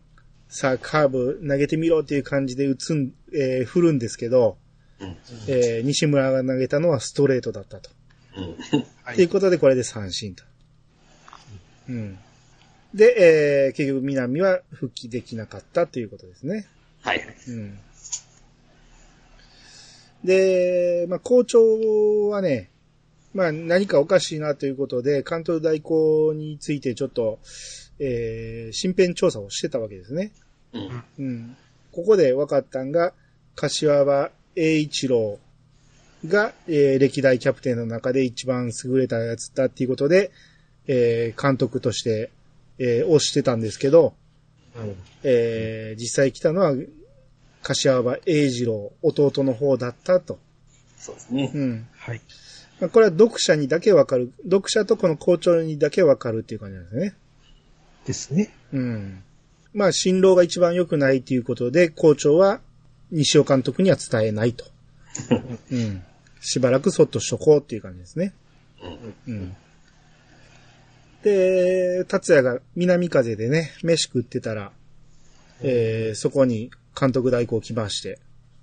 [0.48, 4.58] さあ、カーブ投げてみろっていう感じで打つん、えー振るんですけど、
[5.00, 5.16] うん
[5.48, 7.90] えー西村が投げたのはストレートだったと。
[8.36, 9.14] うん。
[9.14, 10.44] ということで、これで三振と。
[11.88, 12.18] うん。
[12.94, 16.66] で、えー結局、南は復帰できなかったということですね。
[17.02, 17.22] はい。
[17.48, 17.78] うん。
[20.24, 22.70] で、まあ、校長はね、
[23.34, 27.38] まあ、何かおかしいなということで、関東大校についてちょっと、
[27.98, 30.32] えー、身辺調査をしてたわけですね。
[30.72, 31.04] うん。
[31.18, 31.56] うん。
[31.92, 33.12] ここで分かったんが、
[33.54, 35.38] 柏場栄一郎
[36.26, 40.30] が、えー歴代キャプテンの中で一番優れたやつだっていうことで、
[40.86, 42.30] えー監督として、
[42.78, 44.14] えー、推してたんですけど、
[45.22, 46.74] えー実際来たのは、
[47.62, 50.38] 柏場栄二郎、弟の方だったと。
[50.98, 51.50] そうですね。
[51.54, 51.88] うん。
[51.96, 52.20] はい。
[52.80, 54.32] まあこれは読者にだけわかる。
[54.44, 57.14] 読者とこの校長にだけわかるっていう感じなんですね。
[58.06, 58.50] ですね。
[58.72, 59.22] うん。
[59.74, 62.60] まあ、新郎が一番良くないということで、校長は
[63.10, 64.64] 西尾監督には伝えないと。
[65.70, 66.02] うん。
[66.40, 68.32] しばらくそっとしとこうっていう感じですね。
[69.26, 69.56] うん。
[71.22, 74.72] で、達也が南風でね、飯食ってたら、
[75.60, 78.20] えー、そこに監督代行来まして、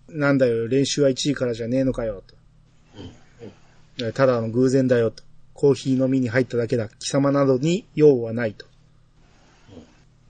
[0.08, 2.36] なんだよ、練習は1時からじゃねえのかよ、と。
[2.36, 5.24] えーただの偶然だよ、と。
[5.54, 6.90] コーヒー飲みに入っただけだ。
[6.90, 8.66] 貴様などに用はない、と。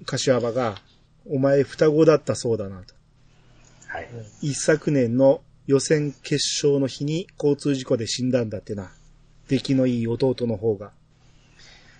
[0.06, 0.82] 柏場が、
[1.26, 2.94] お前双子だったそうだな、と。
[3.88, 4.10] はい。
[4.42, 8.92] 一昨年の予選決勝の日に交通事故で死んだんだってな。
[9.48, 10.92] 出来のいい弟の方が。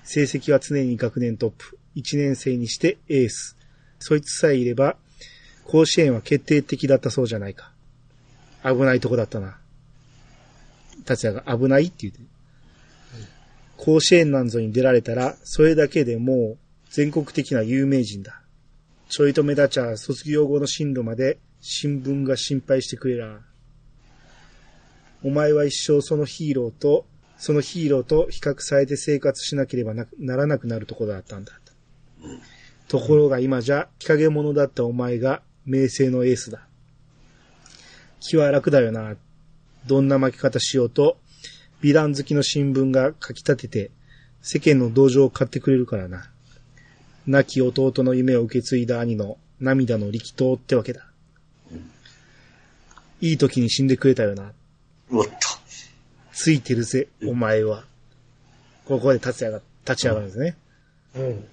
[0.04, 1.78] 成績は常に学年トップ。
[1.96, 3.56] 一年生にしてエース。
[4.00, 4.98] そいつさえいれば、
[5.66, 7.72] 甲子園は決定的だったそうじゃないか。
[8.64, 9.58] 危ないとこだったな。
[11.06, 12.20] 達也が危ないって言って。
[13.78, 16.58] 甲子園なんぞに出られたら、それだけでもう
[16.94, 18.44] 全国的な有名人だ。
[19.10, 23.40] ちょいと目立ちゃ卒業後の進路まで新聞が心配してくれら。
[25.24, 27.08] お前は一生そのヒーローと、
[27.40, 31.54] そのヒーローと比較されて生活しなければならなくなるところだったんだ。
[32.88, 36.68] ところが今じゃ日陰者だったお前が名声のエースだ。
[38.20, 39.16] 気は楽だよな。
[39.88, 41.18] どんな巻き方しようと、
[41.82, 43.92] 美談好きの新聞が書き立てて、
[44.44, 46.30] 世間の同情を買ってくれるからな。
[47.28, 51.08] 亡き弟の夢を受け継いだ兄の涙の力投ってわけだ。
[53.22, 54.52] いい時に死んでくれたよな。
[55.10, 55.32] うおっと。
[56.34, 57.86] ついてるぜ、お前は。
[58.86, 60.58] ここで達也が立ち上がるんですね。
[61.16, 61.46] うん。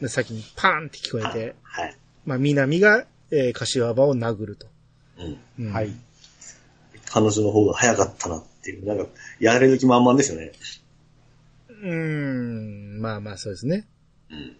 [0.00, 1.96] で先にパーンって聞こえて、はい。
[2.24, 4.66] まあ、南が、えー、柏場を殴ると。
[5.18, 5.24] う
[5.62, 5.66] ん。
[5.66, 5.92] うんはい。
[7.04, 9.06] 彼女の方が早かったなっていう、なんか、
[9.38, 10.52] やれる気満々ですよね。
[11.68, 13.86] うーん、まあまあそうですね。
[14.30, 14.56] うん。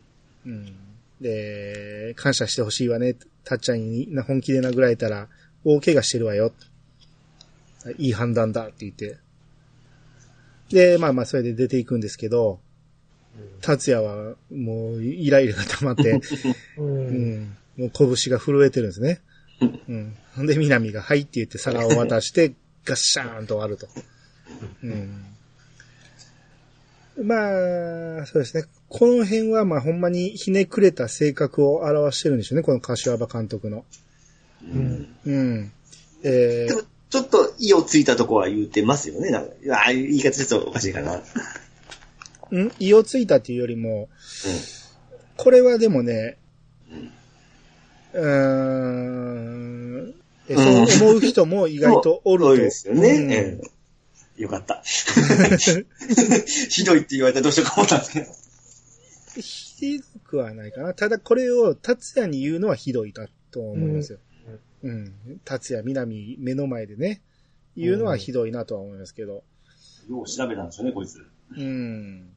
[0.46, 0.74] うん。
[1.20, 3.16] で、感謝してほしいわね。
[3.44, 5.28] たっちゃんに本気で殴られたら、
[5.64, 6.52] 大怪我してるわよ。
[7.98, 9.18] いい判断だって言って。
[10.70, 12.60] で、まあまあそれで出ていくんですけど、
[13.60, 16.20] 達也はもうイライラが溜まって、
[16.76, 16.82] う。
[16.82, 19.20] うんん、もう拳が震えてるんですね。
[20.38, 20.46] うん。
[20.46, 23.88] で、南が、はいって言って皿を渡して、ガッシャーンと割ると。
[24.82, 25.24] うん。
[27.22, 28.64] まあ、そうですね。
[28.94, 33.86] この辺は、まあ、ほんまにひねくれた性格を表してるんでしょうね、この柏場監督の。
[34.62, 35.08] うん。
[35.24, 35.72] うん。
[36.22, 39.30] えでも、ちょっと意をついたとこは言ってますよね。
[39.30, 41.22] なんか、ああいう言い方ちょっとおかしいかな。
[42.52, 42.72] ー、ん？
[42.80, 44.10] 意をついたっていうよりも、
[45.38, 46.36] これはでもね、
[48.12, 48.28] うー
[50.06, 50.14] ん、
[50.50, 52.50] えそう思う人も意外とおると。
[52.52, 53.08] 多いですよね。
[53.08, 53.82] うんええ
[54.36, 54.82] よかった。
[56.68, 58.41] ひどいって言われたらどうしようか思ったんですけど。
[59.40, 60.94] ひどくはないかな。
[60.94, 64.18] ただこれを達也に言うのはひどいだと思いますよ。
[64.82, 65.14] うん。
[65.44, 67.22] 達也、南、目の前でね、
[67.76, 69.44] 言うのはひどいなとは思いますけど。
[70.08, 71.24] よう調べたんですよね、こいつ。
[71.56, 72.28] うん。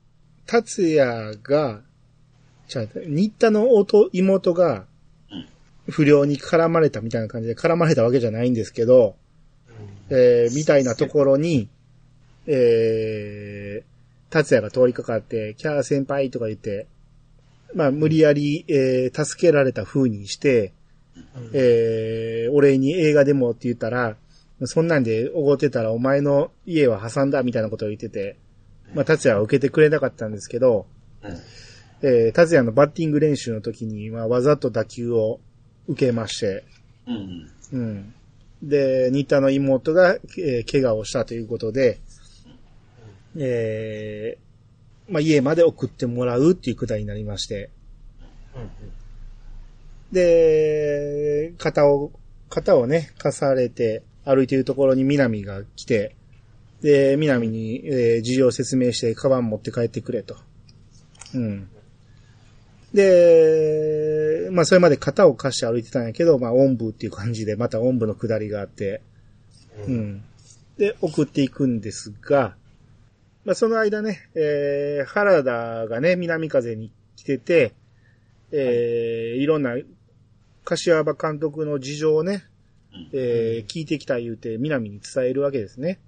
[0.45, 1.81] 達也が、
[2.67, 4.85] じゃあ、新田の弟、妹が
[5.31, 5.47] うん、
[5.89, 9.15] 不良に絡まれたみたいな感じで絡まれたわけじゃないんですけど、
[10.09, 11.67] えー、みたいなところに、
[12.47, 13.94] えー、
[14.35, 16.87] 達也が通りかかって、キャー先輩とか言って、
[17.73, 20.73] まあ、無理やり、えー、助けられた風にして、
[21.53, 24.17] えー、俺に映画でもって言ったら、
[24.65, 28.37] そんなんでおごってたらお前の家は挟んだみたいなことを言ってて、
[28.93, 30.85] まあ、達也は受けてくれなかったんですけど、
[31.23, 31.37] うん。
[32.01, 35.39] えー、達也のバッティング練習の時に、まあ、わざと打球を
[35.87, 36.65] 受けまして、
[37.07, 37.49] うん。
[37.71, 38.13] うん。
[38.61, 41.99] で、新田の妹が、えー怪我をしたということで、
[43.37, 47.69] えー、まあ、家まで送ってもらうっていうくだりになりまして、
[50.11, 52.11] で、肩を、
[52.49, 56.15] 肩をね、かされて歩いているところに南が来て、
[56.81, 60.37] で、南に、えー事情を説明して、カバン持って帰ってくれと。
[61.33, 61.69] うん。
[62.93, 69.01] で、まあ、それまで肩を貸して歩いてたんやけど、まあ、おんぶっていう感じで、またおんぶの下りがあって、
[69.87, 70.23] うん。
[70.77, 72.55] で、送っていくんですが、
[73.45, 77.73] まあ、その間ね、えー、原田がね、南風に来てて、
[78.51, 79.75] えーいろんな、
[80.63, 82.43] 柏場監督の事情をね、
[83.13, 85.99] えー聞いてきた言うて、南に伝えるわけですね。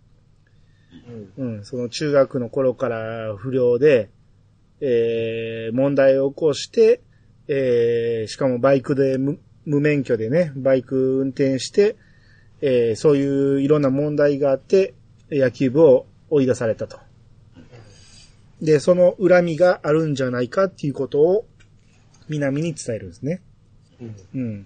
[1.38, 4.10] うん、その中学の頃から不良で、
[4.82, 7.02] えー問題を起こして、
[7.48, 11.98] えーしかもバイクで無無免許でね、バイク運転して、
[12.62, 14.96] えーそういういろんな問題があって、
[15.30, 17.07] 野球部を追い出されたと。
[18.62, 21.46] で、その恨みがあるんじゃないかっていうことを、
[22.30, 23.42] 南に伝えるんですね。
[24.36, 24.66] うん。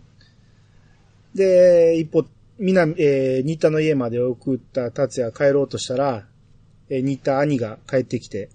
[1.35, 2.25] で、一方、
[2.57, 6.25] 南、えー、新田の家まで送った達也帰ろうとしたら、
[6.89, 8.49] えー、新田兄が帰ってきて、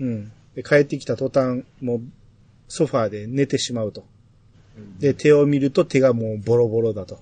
[0.00, 0.32] うん。
[0.54, 2.00] で帰ってきた途端、もう、
[2.68, 4.04] ソファーで寝てしまうと。
[4.98, 7.20] で、手を見ると手がもうボロボロだと。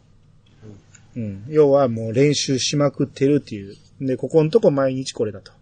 [1.16, 1.44] うん。
[1.48, 3.76] 要はもう練習しまくってるっていう。
[4.00, 5.52] で、ここのとこ毎日これだと。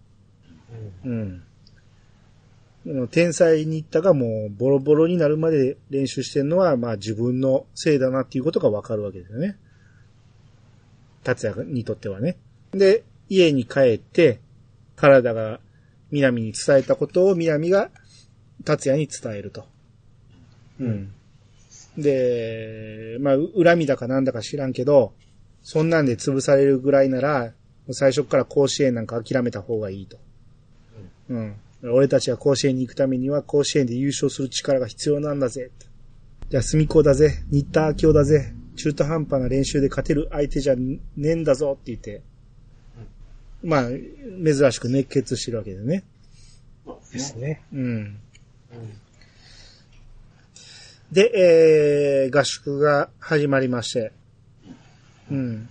[1.05, 1.43] うん。
[3.11, 9.57] 天才新田がもうボロボロになるまで練習してるのは、まあ自分のせいだなっていうことがわかるわけですよね。
[11.23, 12.37] 達也にとってはね。
[12.73, 14.41] で、家に帰って、
[14.97, 15.61] 体が
[16.11, 17.91] 南に伝えたことを南が
[18.65, 19.65] 達也に伝えると。
[20.81, 21.13] うん。
[21.97, 25.13] で、まあ、う恨みだかなんだか知らんけど、
[25.63, 27.53] そんなんで潰されるぐらいなら、
[27.91, 30.19] 最初から甲子園なんか諦めた方がいいと。
[31.29, 31.55] うん。
[31.85, 35.71] 俺たちが甲子園に行くためには甲子園で優勝する力が必要なんだぜ。
[36.49, 37.43] じゃあ、隅子だぜ。
[37.51, 38.53] 新田明夫だぜ。
[38.77, 42.23] 中途半端な練習で勝てる相手じゃねえんだぞって言って。
[43.63, 46.05] まあ、珍しく熱血してるわけでね。
[46.87, 47.41] でですすね。
[47.41, 47.63] ね。
[47.73, 48.19] うん。
[51.13, 54.13] で、えー、合宿が始まりまして。
[55.31, 55.69] うん。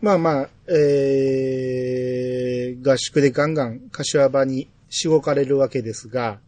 [0.00, 6.38] まあまあ、えー、合宿でガンガン柏場にしごかれるわけですが、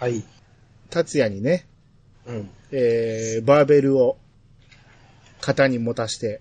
[0.00, 0.24] はい。
[0.88, 1.66] 達也にね、
[2.26, 2.50] うん。
[2.72, 4.16] えー、バーベルを
[5.42, 6.40] 肩に持たして、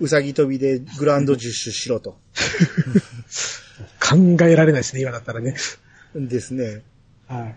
[0.00, 2.16] うさぎ跳びでグラウンド10周しろと。
[4.00, 5.56] 考えられないですね、今だったらね。
[6.14, 6.82] ですね。
[7.26, 7.56] はい。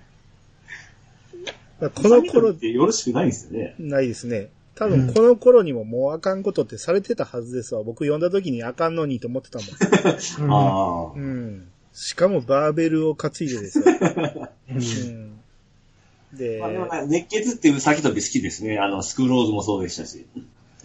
[1.79, 3.75] まあこの頃っ、てよろしくないんですよね。
[3.77, 4.49] ないですね。
[4.73, 7.83] 多分この頃にももうあかんことってされてたはずですわ。
[7.83, 9.67] 僕読んだ時にあかんのにと思ってたもん。
[10.51, 11.19] ああう。
[11.19, 11.67] ん。
[11.99, 13.85] しかもバーベルを担いでですよ。
[14.69, 15.39] うんうん。
[16.37, 18.77] でまあ、でもなんか熱血っていう先飛び好きですね。
[18.77, 20.27] あの、スクローズもそうでしたし。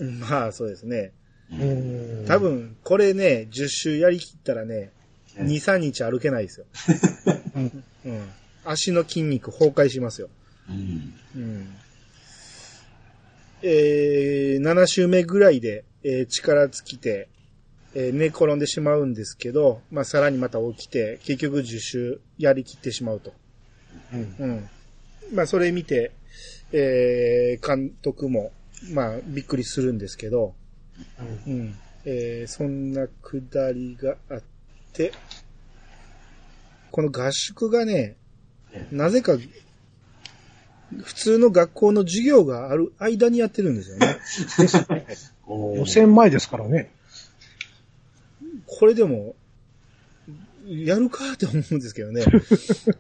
[0.01, 1.13] まあそうですね。
[1.53, 4.91] うん多分これね、10周やりきったらね、
[5.37, 6.67] うん2、3日歩けないですよ。
[7.57, 8.29] うんうん。
[8.65, 10.31] 足の筋肉崩壊しますよ。
[10.71, 11.13] うん。
[11.37, 11.67] うん。
[13.63, 17.29] えー、7周目ぐらいで、えー力尽きて、
[17.95, 23.33] えー寝転んでしまうんですけど、まあ、さらにまた起きて、結局10周やりきってしまうと。
[24.13, 24.69] うんうん。
[25.35, 26.13] まあ、それ見て、
[26.73, 28.53] えー、監督も、
[28.93, 30.55] まあ、びっくりするんですけど、
[31.47, 31.75] うん。
[32.05, 34.43] えー、そんなくだりがあっ
[34.93, 35.13] て、
[36.91, 38.17] この合宿がね、
[38.91, 39.37] なぜか、
[41.03, 44.19] 普通の学校の授業がある間にやってるんですよね。
[45.77, 46.91] 予選前ですからね。
[48.79, 49.35] これでも、
[50.67, 52.25] やるかって思うんですけどね。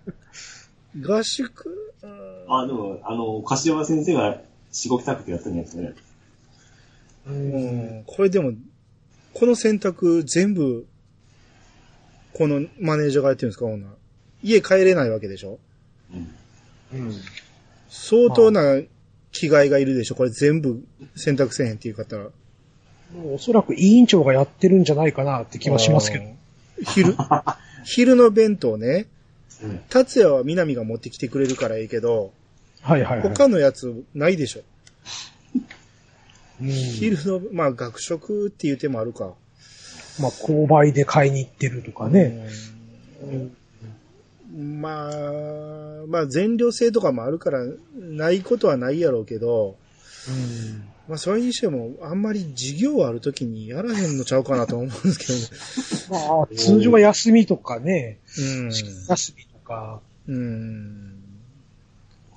[1.01, 4.43] 合宿、うんあ、でも、あの、柏山先生が
[4.73, 5.95] しごきたくてやってるんですね。
[7.27, 7.31] う。
[7.31, 8.53] うんん、これでも、
[9.33, 10.87] この選択全部、
[12.35, 13.95] このマネージャーがやってるんですか、ほんなら
[14.43, 15.59] 家帰れないわけでしょ？
[16.13, 16.99] うん。
[16.99, 17.15] うん。
[17.89, 18.83] 相当な
[19.31, 20.15] 着替えがいるでしょ？
[20.17, 20.85] これ全部
[21.17, 22.31] 選択せへんっていう方は。
[23.15, 26.25] もうおそらく委員長がやってるんじゃないかなって気はしますけど。
[26.85, 27.15] 昼、
[27.85, 29.07] 昼の弁当ね、
[29.63, 29.81] うん。
[29.89, 32.33] 達也は南が持ってきてくれるからいいけど、
[32.81, 33.29] はいはいはい。
[33.29, 34.61] 他のやつないでしょ。
[36.61, 39.35] うん、昼の、まあ学食っていう手もあるか。
[40.21, 42.47] まあ、購買で買いに行ってるとかね。
[43.23, 43.57] うん
[44.55, 49.77] まあ、まあ全寮制とかもあるから、ないことはないやろうけど、
[50.29, 50.92] うん。
[51.09, 55.19] まあそれにしても、あんまり授業あるときにやらへんのちゃうかなと思うんです
[56.09, 58.71] け まあ、通常は休みとかね、どね。
[59.09, 60.37] 休みとか、うん。
[60.37, 61.15] うん。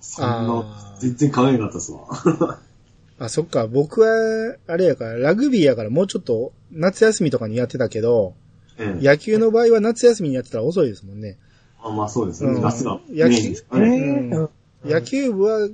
[0.02, 2.60] そんな全然考えなかったっすわ。
[3.20, 3.68] あ、そっか。
[3.68, 8.34] 僕は、あれやから、ラグビーやからもうちょっと夏休みとかにやってたけど、
[8.78, 9.02] うん。
[9.02, 11.38] 野球の場合は夏休みにやってたら遅いですもんね。
[11.82, 12.52] あまあそうですね。
[12.52, 13.98] うん夏がメインですかねね。
[13.98, 14.50] うんうん
[14.86, 15.68] 野球部は、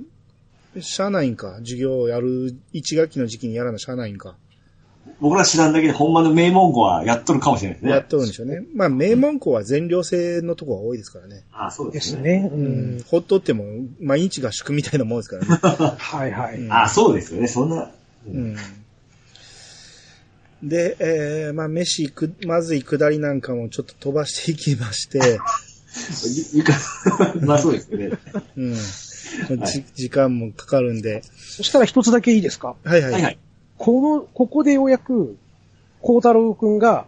[0.80, 1.56] しゃあないんか？
[1.58, 4.36] 授業をやる、1学期の時期にやらなしゃあないんか？
[5.20, 7.90] 僕ら知らんだけで、ほんまの名門校はやっとるかもしれないですね。
[7.92, 8.62] やっとるんでしょうね。
[8.74, 11.42] まあ、名門校は全寮制のとこが多いですからね。
[11.52, 12.48] あそうですすね。
[12.52, 13.02] ううんん。
[13.02, 13.64] ほっとっても、
[14.00, 15.48] 毎日合宿みたいなもんですからね。
[15.98, 16.58] はいはい。
[16.58, 17.48] うんあそうですよね。
[17.48, 17.90] そんな。
[18.26, 18.56] うん。
[20.62, 25.18] で、えー、まあ、飯く、まずい下りなんかもちょっと飛ばしていきまして、
[26.54, 26.72] ゆゆか、
[27.40, 28.10] まあそうですよね。
[28.56, 28.76] うん。
[29.48, 31.22] はいじ時間もかかるんで。
[31.36, 32.76] そしたら一つだけいいですか？
[32.84, 33.12] はいはい。
[33.12, 33.38] はいはい。
[33.78, 35.36] この、ここでようやく、
[36.00, 37.06] 孝太郎くんが、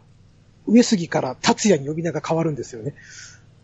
[0.67, 2.95] 上杉から達也に呼び名が変わるんですよね。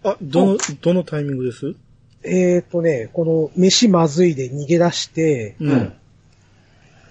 [0.04, 1.74] あ、どの、どのタイミングです？
[2.22, 5.92] えーとね、この、飯まずいで逃げ出して、ううんん。。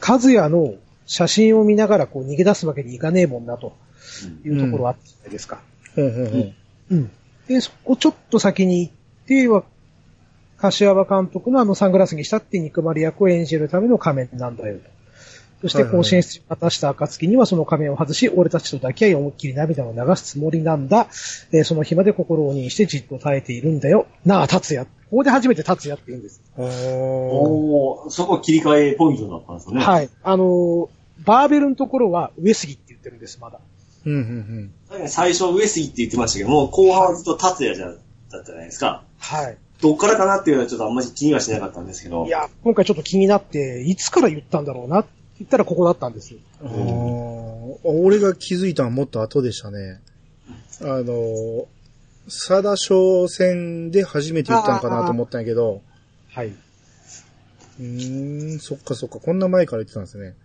[0.08, 0.76] 和也の
[1.06, 3.74] 写真を見ながらこう逃げ出すわけにいかねえもんな、と
[4.46, 5.62] いうところあったじゃないですか。
[5.96, 6.54] ほんほんほん。
[6.92, 7.12] うん。
[7.48, 8.94] で、そこちょっと先に行っ
[9.26, 9.64] ては、
[10.60, 15.00] 柏葉監督のあのサングラスにしたって憎まれ役を演じるための仮面なんだよと。
[15.62, 21.08] そしてはいはい甲子園出果たした暁にはその仮面を外し、俺たちと抱き合い思いっきり涙を流すつもりなんだ。
[21.52, 24.08] えーその日まで心をにしてじっと耐えているんだよ。
[24.26, 24.86] なあ、達也。
[25.10, 26.42] ここで初めて達也って言うんです。
[26.58, 29.82] おーそこ切り替えポイントだったんですよね。
[29.82, 29.84] い。
[29.86, 30.10] はい。
[30.24, 30.90] あのー
[31.26, 33.60] バーベルのところは上杉って言ってるんです、まだ。
[34.06, 37.98] うんうん最初上杉って言ってましたけども、後半はずっと達也じゃ、だっ
[38.32, 39.04] たじゃないですか。
[39.20, 39.58] はい。
[39.82, 42.26] どっからかなっていうのはちょっとあんまり気にはしなかったんですけど。
[42.26, 45.10] いや、今回ちょっと気になって、いつから言ったんだろうなって
[45.40, 46.40] 言ったらここだったんですよ。
[47.84, 50.02] 俺が気づいたのはもっと後でしたね。
[50.82, 51.68] あの、
[52.26, 55.82] 佐田商戦で初めて言ったのかなと思ったんやけど、
[56.30, 56.48] はい。
[56.48, 60.36] うーん、そっかそっか、こんな前から言ってたんですね。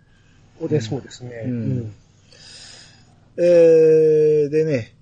[0.57, 1.43] ここでそうですね。
[1.45, 1.93] うんうん
[3.37, 4.94] えー、でね、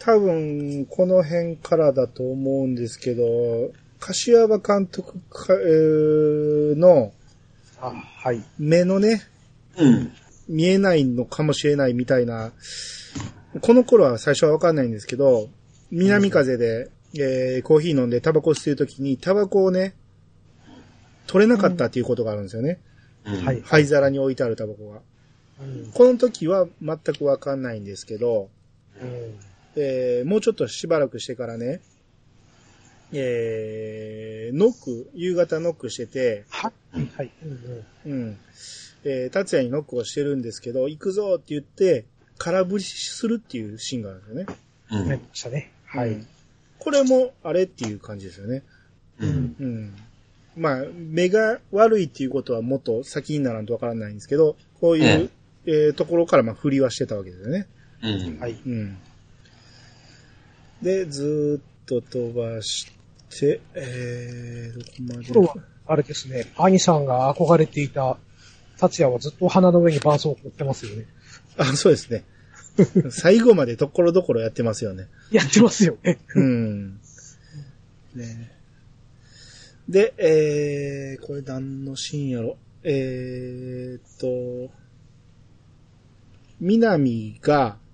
[0.00, 7.12] 多分、この辺からだと思うんですけど、柏葉監督か、えーの
[7.80, 8.42] あ、はい。
[8.58, 9.22] 目のね、
[9.76, 10.12] うん。
[10.48, 12.52] 見えないのかもしれないみたいな、
[13.60, 15.48] この頃は最初はわかんないんですけど、
[15.90, 19.94] 南風で、えーコーヒー飲んでタバコ吸ってる時に、タバコをね、
[21.26, 22.80] 取れなかったっていうことがあるんですよね。
[23.26, 23.62] うんはい。
[23.62, 25.00] 灰皿に置いてあるタバコが。
[25.60, 28.48] うんこの時は全くわかんないんですけど、
[29.00, 29.34] うん
[29.76, 31.80] えーもうちょっとしばらくしてからね、
[33.12, 36.72] えー、ノック、夕方ノックしてて、はい。
[37.16, 37.30] はい。
[37.42, 37.50] うん
[38.12, 38.38] うんうん。
[39.04, 42.04] えー、達也にノックをしてるんですけど、行くぞって言って、
[42.36, 44.46] 空振りするっていうシーンがあるんですよね。
[44.90, 45.72] うんなりましたね。
[45.84, 46.10] はい。
[46.10, 46.26] うん
[46.78, 48.62] これも、あれっていう感じですよね。
[49.18, 49.56] うん。
[49.58, 49.96] うん。
[50.56, 55.30] まあ、目が悪いっていうことはもっと先にならんとわからないんですけど、こういう、
[55.66, 57.66] えーところからまあ振りはしてたわけですよね。
[58.02, 58.06] う
[58.36, 58.38] ん。
[58.38, 58.56] はい。
[58.64, 58.96] うん。
[60.82, 62.86] で、ずーっと飛ばし
[63.30, 65.54] て、えー、どこまでは、
[65.86, 68.18] あれですね、兄さんが憧れていた、
[68.78, 71.06] 達也はずっと鼻の上に絆創膏持ってますよね。
[71.56, 72.24] あ、そうですね。
[73.10, 75.08] 最後までところどころやってますよね。
[75.32, 76.18] やってますよね。
[76.34, 77.00] うん。
[78.14, 78.52] ね
[79.88, 82.56] で、えー、これ何のシーンやろ？
[82.84, 84.02] えーっ
[84.68, 84.72] と、
[86.60, 87.87] 南がはい。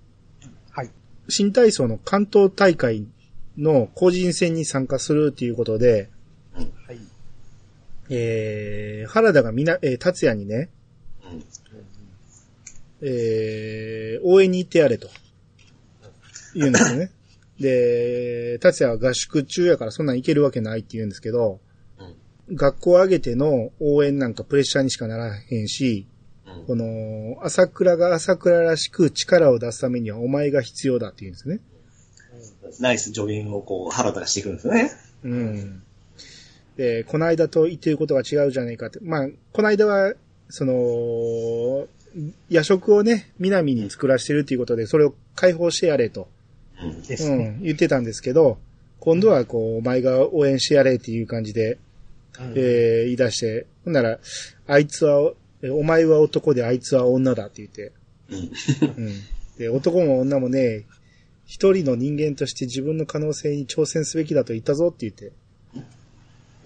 [1.29, 3.07] 新体操の関東大会
[3.57, 6.09] の個人戦に参加するっていうことで、
[6.53, 6.61] は
[6.93, 6.99] い。
[8.09, 10.69] えー、原田がみな、えー、達也にね、
[11.23, 11.43] うん
[13.01, 15.09] えー、応援に行ってやれと。
[16.53, 17.11] 言うんですよね。
[17.59, 21.59] で、達也は合宿中やからそんなん行けるわけないって言うんですけど、
[22.53, 26.14] 学校上げての応援なんかプレッシャーにしかならへんし、うん
[26.67, 31.59] この、朝倉が朝倉らしく力を出すためにはお前が必要だって言うんですね。
[32.79, 34.91] ナイス助言をこう、原田がしていくんですよね。
[35.23, 35.83] うん。
[36.77, 38.99] で、この間と言ってることが違うじゃねえかって。
[39.01, 40.13] まあ、この間は、
[40.49, 41.87] その、
[42.49, 46.27] 夜食をね、南に作らしてるっていうことで、それを解放してやれと、
[46.81, 47.01] うん。
[47.03, 47.35] ですね。
[47.57, 48.57] うん、言ってたんですけど、
[48.99, 51.77] 今度はこう、お前が応援してやれっていう感じで、
[52.39, 54.19] うんえー言い出して、ほんなら、
[54.67, 55.33] あいつは、え
[55.71, 57.91] お前は男であいつは女だって言って、
[58.29, 59.05] うん。
[59.05, 59.13] うん。
[59.57, 60.85] で、男も女もね、
[61.45, 65.31] 一人の人間として自分の可能性に挑戦すべきだと言ったぞって言って。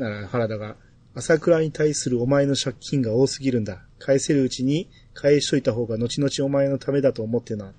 [0.02, 0.76] なら、原田が、
[1.16, 3.82] 朝倉に対するお前の借金が多すぎるんだ。
[4.00, 7.74] 返せるうちに返しといた方が後々お前のためだと思ってな。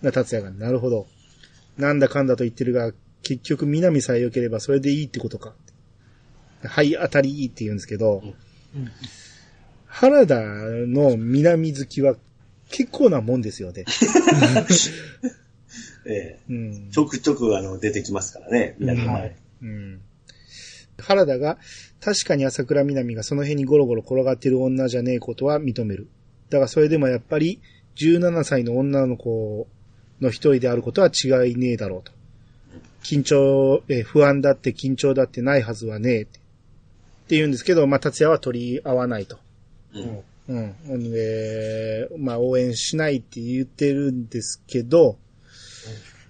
[0.00, 1.06] な、達也が、なるほど。
[1.76, 2.92] なんだかんだと言ってるが、
[3.22, 5.54] 結局南さえ良ければそれでいいってことか。
[6.64, 8.22] はい、当たりいいって言うんですけど、
[8.74, 8.90] うん
[9.92, 12.16] 原田の南好きは
[12.70, 13.84] 結構なもんですよね。
[16.04, 19.30] ええうんちょくちょくあの出てきますからね、南。
[19.62, 20.00] うん。
[20.98, 21.58] 原田が、
[22.00, 26.08] 確かに朝倉みなみがその辺にゴロゴロ転がってる女じゃねえことは認める。
[26.48, 27.60] だがそれでもやっぱり、
[27.96, 29.68] 17歳の女の子
[30.20, 32.12] の一人であることは違いねえだろうと。
[33.02, 36.38] 緊張、えー不安だって緊張だってないはずはねえって。
[36.38, 36.40] っ
[37.28, 39.38] て言うんですけど、まあ、達也は取り合わないと。
[39.94, 40.74] うん。
[40.88, 41.12] うん。
[41.12, 45.16] で、まあ、応援しないって言ってるんですけど、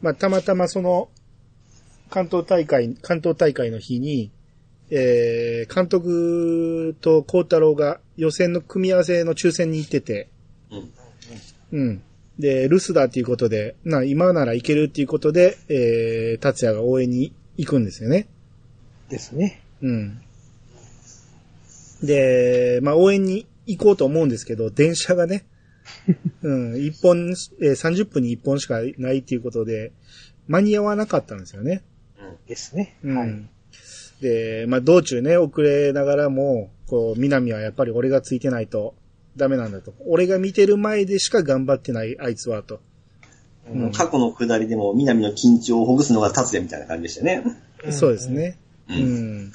[0.01, 1.09] まあ、たまたまその、
[2.11, 4.31] 関東大会、関東大会の日に、
[4.91, 10.29] えー、監督と孝太郎が予選の組み合わせの抽選に行ってて、
[11.73, 11.81] うん。
[11.81, 12.03] うん。
[12.39, 18.27] で、留守だっていうことで、な、今なら行けるっていうことで、えー、達也が応援に行くんですよね。
[19.09, 19.63] ですね。
[19.81, 20.21] うん。
[22.03, 23.47] で、まあ、応援に
[23.77, 25.47] 行こうと思うんですけど、電車がね、
[26.43, 29.93] うん、一本、えー30分に一本しかないっていうことで、
[30.49, 31.83] 間に合わなかったんですよね。
[32.47, 32.97] ですね。
[33.03, 33.17] うん。
[33.17, 33.43] はい。
[34.21, 38.95] で、まあ、道中ね、遅れながらも、こう、南はやっぱり俺がついてないと
[39.37, 39.95] ダメなんだと。
[40.07, 42.81] 俺が見てる前でしか頑張ってない、あいつは、と。
[43.71, 47.45] うん過去の下りでも南の緊張をほぐすのが達也みたいな感じでしたね。
[47.91, 48.59] そうですね。
[48.89, 48.93] う。
[48.93, 49.53] うんん。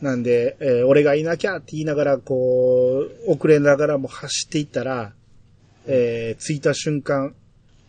[0.00, 5.12] なんで、えー俺がいなきゃって言いながら、こう、遅れながらも走っていったら、
[5.86, 7.34] えー着いた瞬間、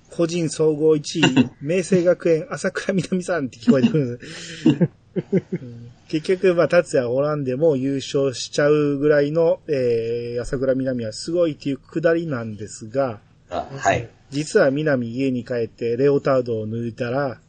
[0.10, 4.20] 個人総合1位、 明星学園朝倉みなみさんって聞こえてくる。
[5.62, 14.10] うん結局、まあ、達也おらんでも優勝しちゃうぐらいの、えー、朝倉みなみはすごいっていうくだりなんですが、あはい。
[14.30, 17.40] 実は南家に帰ってレオタードを抜いたら、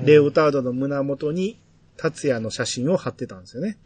[0.00, 1.58] レオタードの胸元に
[1.96, 3.78] 達也の写真を貼ってたんですよね。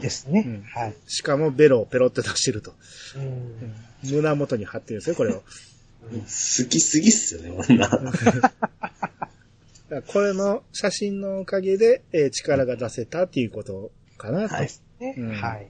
[0.00, 0.44] ですね。
[0.46, 0.94] うんはい。
[1.06, 2.74] しかもベロをペロって出してると。
[3.16, 3.74] うん
[4.04, 5.40] 胸元に貼ってるんですよ、これを。
[5.40, 7.88] 好きすぎっすよね、女。
[10.06, 14.54] これの写真のおかげで、えー力が出せたっていうことかなと。
[14.54, 14.68] はい
[15.00, 15.68] ねうんはい。